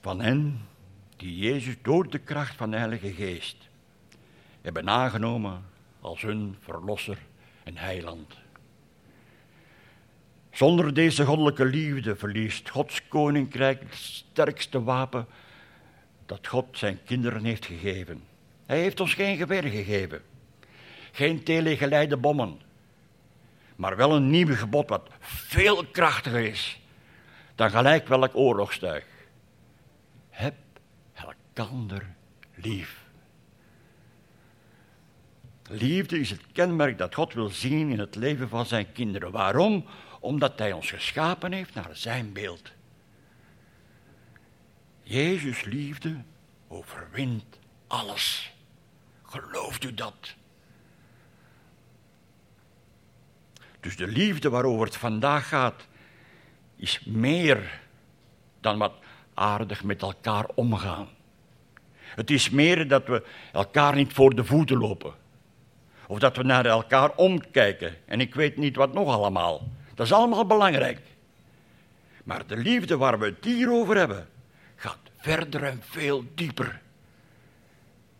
[0.00, 0.68] Van hen
[1.20, 3.56] die Jezus door de kracht van de Heilige Geest
[4.60, 5.64] hebben aangenomen
[6.00, 7.18] als hun verlosser
[7.62, 8.34] en heiland.
[10.50, 15.26] Zonder deze goddelijke liefde verliest Gods koninkrijk het sterkste wapen
[16.26, 18.22] dat God zijn kinderen heeft gegeven.
[18.66, 20.22] Hij heeft ons geen geweer gegeven,
[21.12, 22.60] geen telegeleide bommen,
[23.76, 26.80] maar wel een nieuw gebod wat veel krachtiger is
[27.54, 29.04] dan gelijk welk oorlogstuig.
[30.30, 30.54] Heb
[31.52, 32.14] elkander
[32.54, 33.04] lief.
[35.68, 39.32] Liefde is het kenmerk dat God wil zien in het leven van zijn kinderen.
[39.32, 39.86] Waarom?
[40.20, 42.72] Omdat Hij ons geschapen heeft naar Zijn beeld.
[45.02, 46.22] Jezus liefde
[46.68, 48.52] overwint alles.
[49.22, 50.34] Gelooft u dat?
[53.80, 55.86] Dus de liefde waarover het vandaag gaat,
[56.76, 57.80] is meer
[58.60, 58.94] dan wat
[59.34, 61.08] aardig met elkaar omgaan.
[62.14, 65.14] Het is meer dat we elkaar niet voor de voeten lopen.
[66.06, 67.96] Of dat we naar elkaar omkijken.
[68.04, 69.68] En ik weet niet wat nog allemaal.
[69.94, 71.00] Dat is allemaal belangrijk.
[72.24, 74.28] Maar de liefde waar we het hier over hebben,
[74.76, 76.80] gaat verder en veel dieper.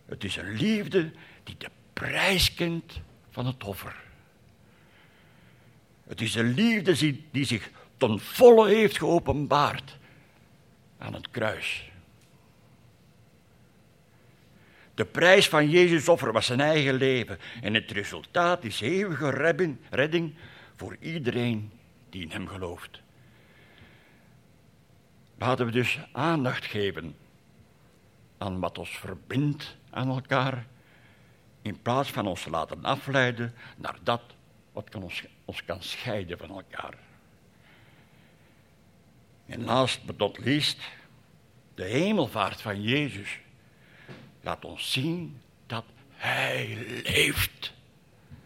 [0.07, 1.11] Het is een liefde
[1.45, 3.97] die de prijs kent van het offer.
[6.07, 9.97] Het is een liefde die, zich ten volle heeft geopenbaard
[10.99, 11.90] aan het kruis.
[15.01, 19.31] De prijs van Jezus' offer was zijn eigen leven en het resultaat is eeuwige
[19.91, 20.35] redding,
[20.77, 21.73] voor iedereen
[22.11, 23.01] die in hem gelooft.
[25.39, 27.17] Laten we dus aandacht geven
[28.39, 30.67] aan wat ons verbindt aan elkaar,
[31.63, 34.23] in plaats van ons laten afleiden naar dat
[34.73, 36.95] wat ons, ons kan scheiden van elkaar.
[39.47, 40.81] En last but not least,
[41.75, 43.39] de hemelvaart van Jezus
[44.41, 47.73] laat ons zien dat Hij leeft.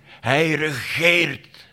[0.07, 1.66] Hij regeert.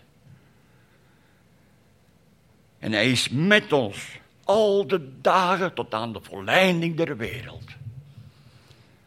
[2.79, 7.69] En Hij is met ons al de dagen tot aan de volleinding der wereld.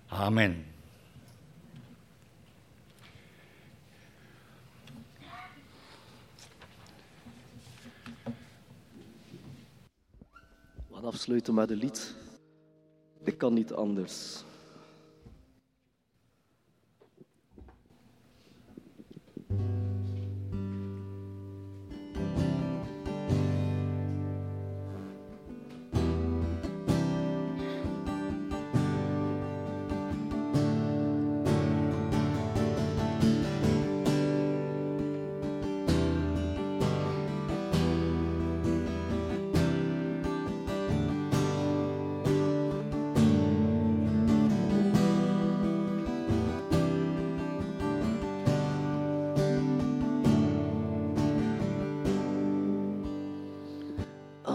[0.08, 0.66] Amen.
[10.88, 12.14] We afsluiten met een lied.
[13.24, 14.44] Ik kan niet anders.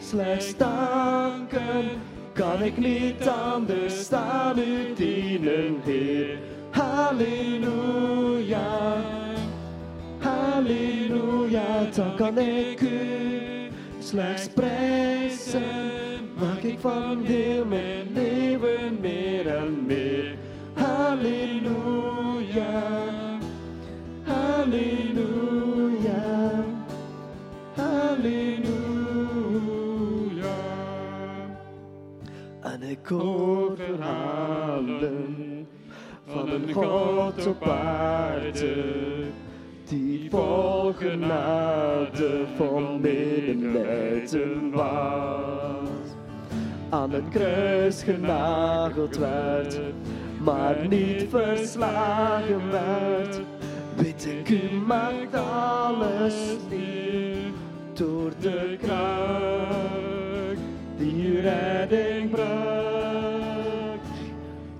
[0.00, 1.88] slechts danken,
[2.32, 6.38] kan ik niet anders dan u dienen, Heer.
[6.70, 7.76] Halleluja,
[10.18, 12.98] halleluja, dan kan ik u
[13.98, 15.62] slechts prijzen.
[16.38, 20.36] Maak ik van heel mijn leven meer en meer.
[20.74, 21.76] Halleluja.
[24.68, 26.64] Halleluja,
[27.76, 28.66] halleluja.
[32.60, 35.66] En ik hoor verhalen
[36.26, 38.74] van een God op aarde,
[39.88, 45.88] die vol genade van medelijden was.
[46.88, 49.80] Aan het kruis genageld werd,
[50.40, 53.40] maar niet verslagen werd.
[54.26, 56.34] Ik, u maakt alles
[56.70, 57.52] nieuw.
[57.92, 60.60] Door de kracht
[60.96, 64.08] die uw redding bracht.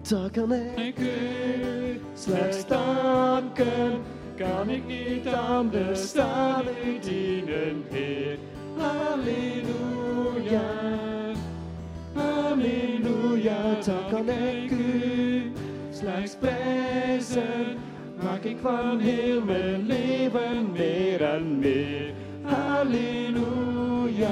[0.08, 4.00] Dan kan ik u slechts danken,
[4.36, 8.38] kan ik niet anders dan u dienen, Heer.
[8.76, 10.60] Halleluja,
[12.14, 15.52] halleluja, dan kan ik u
[15.90, 17.76] slechts prijzen
[18.22, 22.12] maak ik van heel mijn leven meer en meer.
[22.42, 24.28] Halleluja,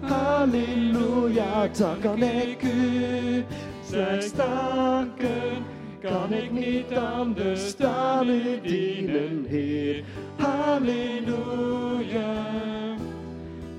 [0.00, 1.68] halleluja,
[2.00, 3.44] kan ik u
[3.88, 5.64] slechts danken.
[6.00, 10.04] Kan ik niet anders dan u dienen, Heer.
[10.36, 12.34] Halleluja,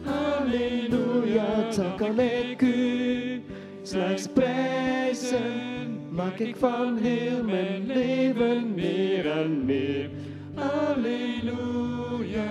[0.03, 3.41] halleluja, kan ik u
[3.82, 5.77] slechts prijzen
[6.18, 10.09] maak ik van heel mijn leven meer en meer.
[10.53, 12.45] Halleluja,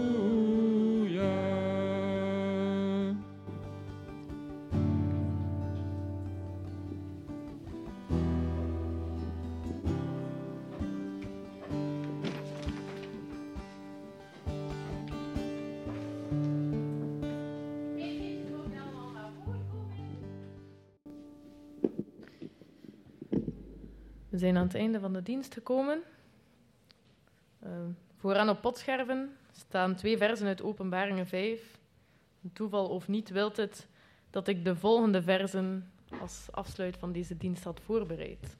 [24.37, 26.01] We zijn aan het einde van de dienst gekomen.
[27.63, 27.69] Uh,
[28.17, 31.77] vooraan op potscherven staan twee versen uit Openbaringen 5.
[32.53, 33.87] Toeval of niet wilt het
[34.29, 38.57] dat ik de volgende versen als afsluit van deze dienst had voorbereid.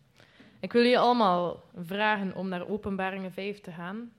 [0.59, 4.11] Ik wil jullie allemaal vragen om naar Openbaringen 5 te gaan.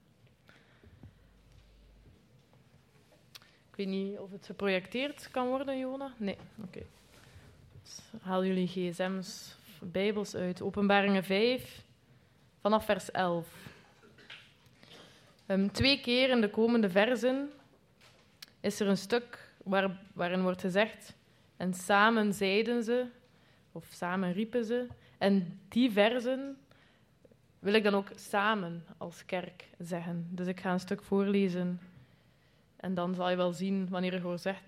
[3.71, 6.13] Ik weet niet of het geprojecteerd kan worden, Jona?
[6.17, 6.81] Nee, oké.
[7.83, 10.63] Dus haal jullie gsm's, bijbels uit.
[10.63, 11.85] Openbaringen 5,
[12.61, 13.49] vanaf vers 11.
[15.47, 17.51] Um, twee keer in de komende versen
[18.61, 21.17] is er een stuk waar, waarin wordt gezegd...
[21.59, 23.07] En samen zeiden ze,
[23.73, 24.87] of samen riepen ze.
[25.19, 26.57] En die versen
[27.59, 30.27] wil ik dan ook samen als kerk zeggen.
[30.31, 31.81] Dus ik ga een stuk voorlezen.
[32.77, 34.63] En dan zal je wel zien, wanneer ik, zegt,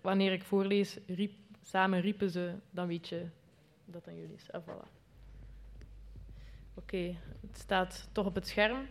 [0.00, 1.32] wanneer ik voorlees, riep,
[1.62, 3.26] samen riepen ze, dan weet je
[3.86, 4.52] dat dan jullie is.
[4.52, 4.88] Ah, voilà.
[6.74, 8.86] Oké, het staat toch op het scherm.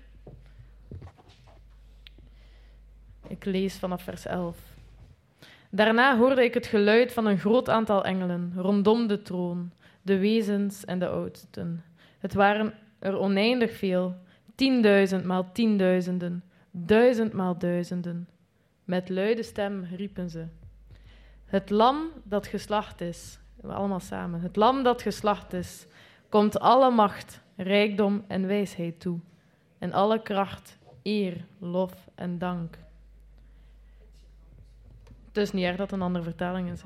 [3.28, 4.58] Ik lees vanaf vers 11.
[5.70, 9.72] Daarna hoorde ik het geluid van een groot aantal engelen rondom de troon,
[10.02, 11.84] de wezens en de oudsten.
[12.20, 14.16] Het waren er oneindig veel,
[14.56, 18.28] tienduizend maal tienduizenden, duizend maal duizenden.
[18.84, 20.46] Met luide stem riepen ze:
[21.46, 23.40] Het lam dat geslacht is,
[23.74, 25.88] allemaal samen, het lam dat geslacht is,
[26.30, 29.20] komt alle macht, rijkdom en wijsheid toe,
[29.78, 32.78] en alle kracht, eer, lof en dank.
[35.28, 36.82] Het is niet erg dat een andere vertaling is.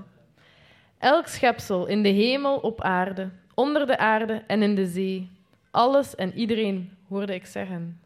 [0.98, 5.30] Elk schepsel in de hemel, op aarde, onder de aarde en in de zee,
[5.72, 8.02] alles en iedereen, hoorde ik zeggen.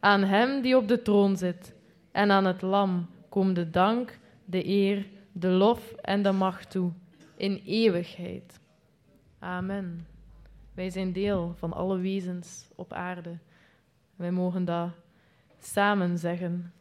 [0.00, 1.74] Aan hem die op de troon zit
[2.12, 6.92] en aan het lam komen de dank, de eer, de lof en de macht toe,
[7.36, 8.60] in eeuwigheid.
[9.38, 10.06] Amen.
[10.74, 13.38] Wij zijn deel van alle wezens op aarde.
[14.16, 14.90] Wij mogen dat
[15.60, 16.72] samen zeggen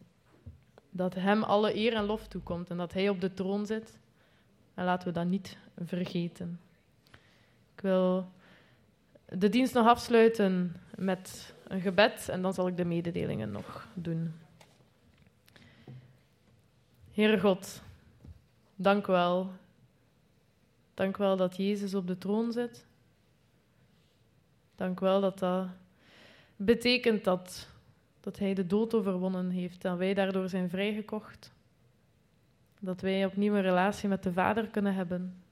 [0.89, 3.99] dat Hem alle eer en lof toekomt en dat Hij op de troon zit.
[4.73, 6.59] En laten we dat niet vergeten.
[7.75, 8.31] Ik wil
[9.25, 14.33] de dienst nog afsluiten met een gebed en dan zal ik de mededelingen nog doen.
[17.11, 17.81] Heere God,
[18.75, 19.51] dank u wel.
[20.93, 22.85] Dank wel dat Jezus op de troon zit.
[24.75, 25.67] Dank wel dat dat
[26.55, 27.71] betekent dat
[28.19, 31.53] dat Hij de dood overwonnen heeft en wij daardoor zijn vrijgekocht.
[32.79, 35.43] Dat wij opnieuw een relatie met de Vader kunnen hebben.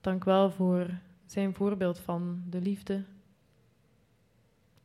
[0.00, 0.90] Dank wel voor
[1.26, 3.04] zijn voorbeeld van de liefde.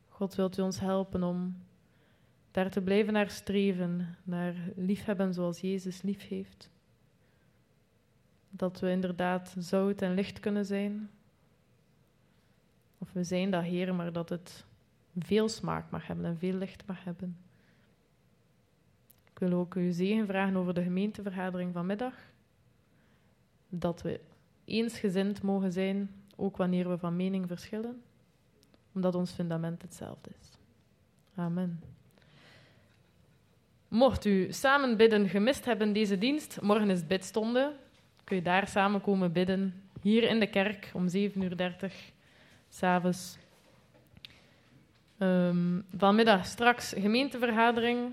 [0.08, 1.56] God wilt u ons helpen om
[2.50, 6.70] daar te blijven naar streven, naar liefhebben zoals Jezus lief heeft.
[8.54, 11.10] Dat we inderdaad zout en licht kunnen zijn.
[12.98, 14.64] Of we zijn dat, Heer, maar dat het
[15.18, 17.36] veel smaak mag hebben en veel licht mag hebben.
[19.32, 22.14] Ik wil ook uw zegen vragen over de gemeentevergadering vanmiddag.
[23.68, 24.20] Dat we
[24.64, 28.02] eensgezind mogen zijn, ook wanneer we van mening verschillen,
[28.92, 30.48] omdat ons fundament hetzelfde is.
[31.34, 31.80] Amen.
[33.88, 37.76] Mocht u samen bidden gemist hebben deze dienst, morgen is bidstonde.
[38.34, 41.92] Je daar samen komen bidden, hier in de kerk om 7.30 uur,
[42.68, 43.38] s'avonds.
[45.18, 48.12] Um, vanmiddag straks gemeentevergadering.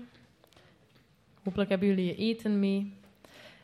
[1.42, 2.94] Hopelijk hebben jullie je eten mee.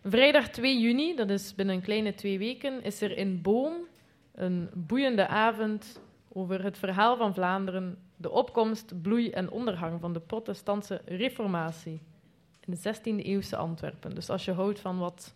[0.05, 3.75] Vrijdag 2 juni, dat is binnen een kleine twee weken, is er in Boom
[4.35, 6.01] een boeiende avond
[6.33, 12.01] over het verhaal van Vlaanderen, de opkomst, bloei en ondergang van de protestantse reformatie
[12.61, 14.15] in de 16e eeuwse Antwerpen.
[14.15, 15.35] Dus als je houdt van wat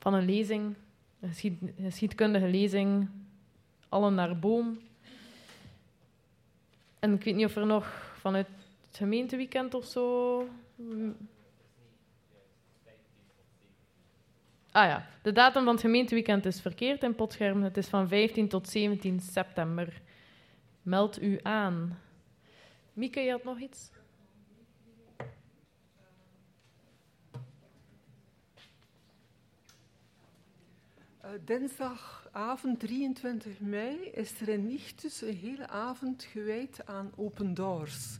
[0.00, 0.74] van een lezing,
[1.20, 3.08] een geschiedkundige lezing,
[3.88, 4.78] allen naar Boom,
[7.00, 8.46] en ik weet niet of er nog vanuit
[8.86, 10.38] het gemeenteweekend of zo.
[14.72, 17.62] Ah ja, de datum van het gemeenteweekend is verkeerd in Potscherm.
[17.62, 20.00] Het is van 15 tot 17 september.
[20.82, 21.98] Meld u aan.
[22.92, 23.90] Mieke, je had nog iets?
[31.44, 38.18] Dinsdagavond 23 mei is er in Nichtus een hele avond gewijd aan Open Doors.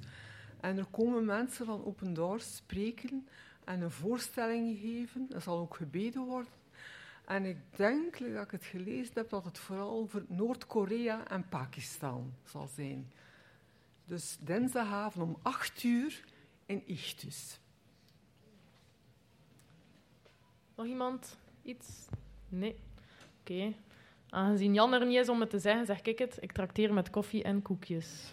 [0.61, 3.29] En er komen mensen van Open Doors spreken
[3.65, 5.27] en een voorstelling geven.
[5.31, 6.53] Er zal ook gebeden worden.
[7.25, 12.33] En ik denk, dat ik het gelezen heb, dat het vooral over Noord-Korea en Pakistan
[12.45, 13.13] zal zijn.
[14.05, 16.25] Dus dinsdagavond om 8 uur
[16.67, 17.61] in Ichtus.
[20.75, 21.39] Nog iemand?
[21.63, 22.07] Iets?
[22.49, 22.90] Nee.
[23.51, 23.73] Oké.
[24.29, 26.39] Aangezien Jan er niet is om het te zeggen, zeg ik het.
[26.41, 28.33] Ik trakteer met koffie en koekjes.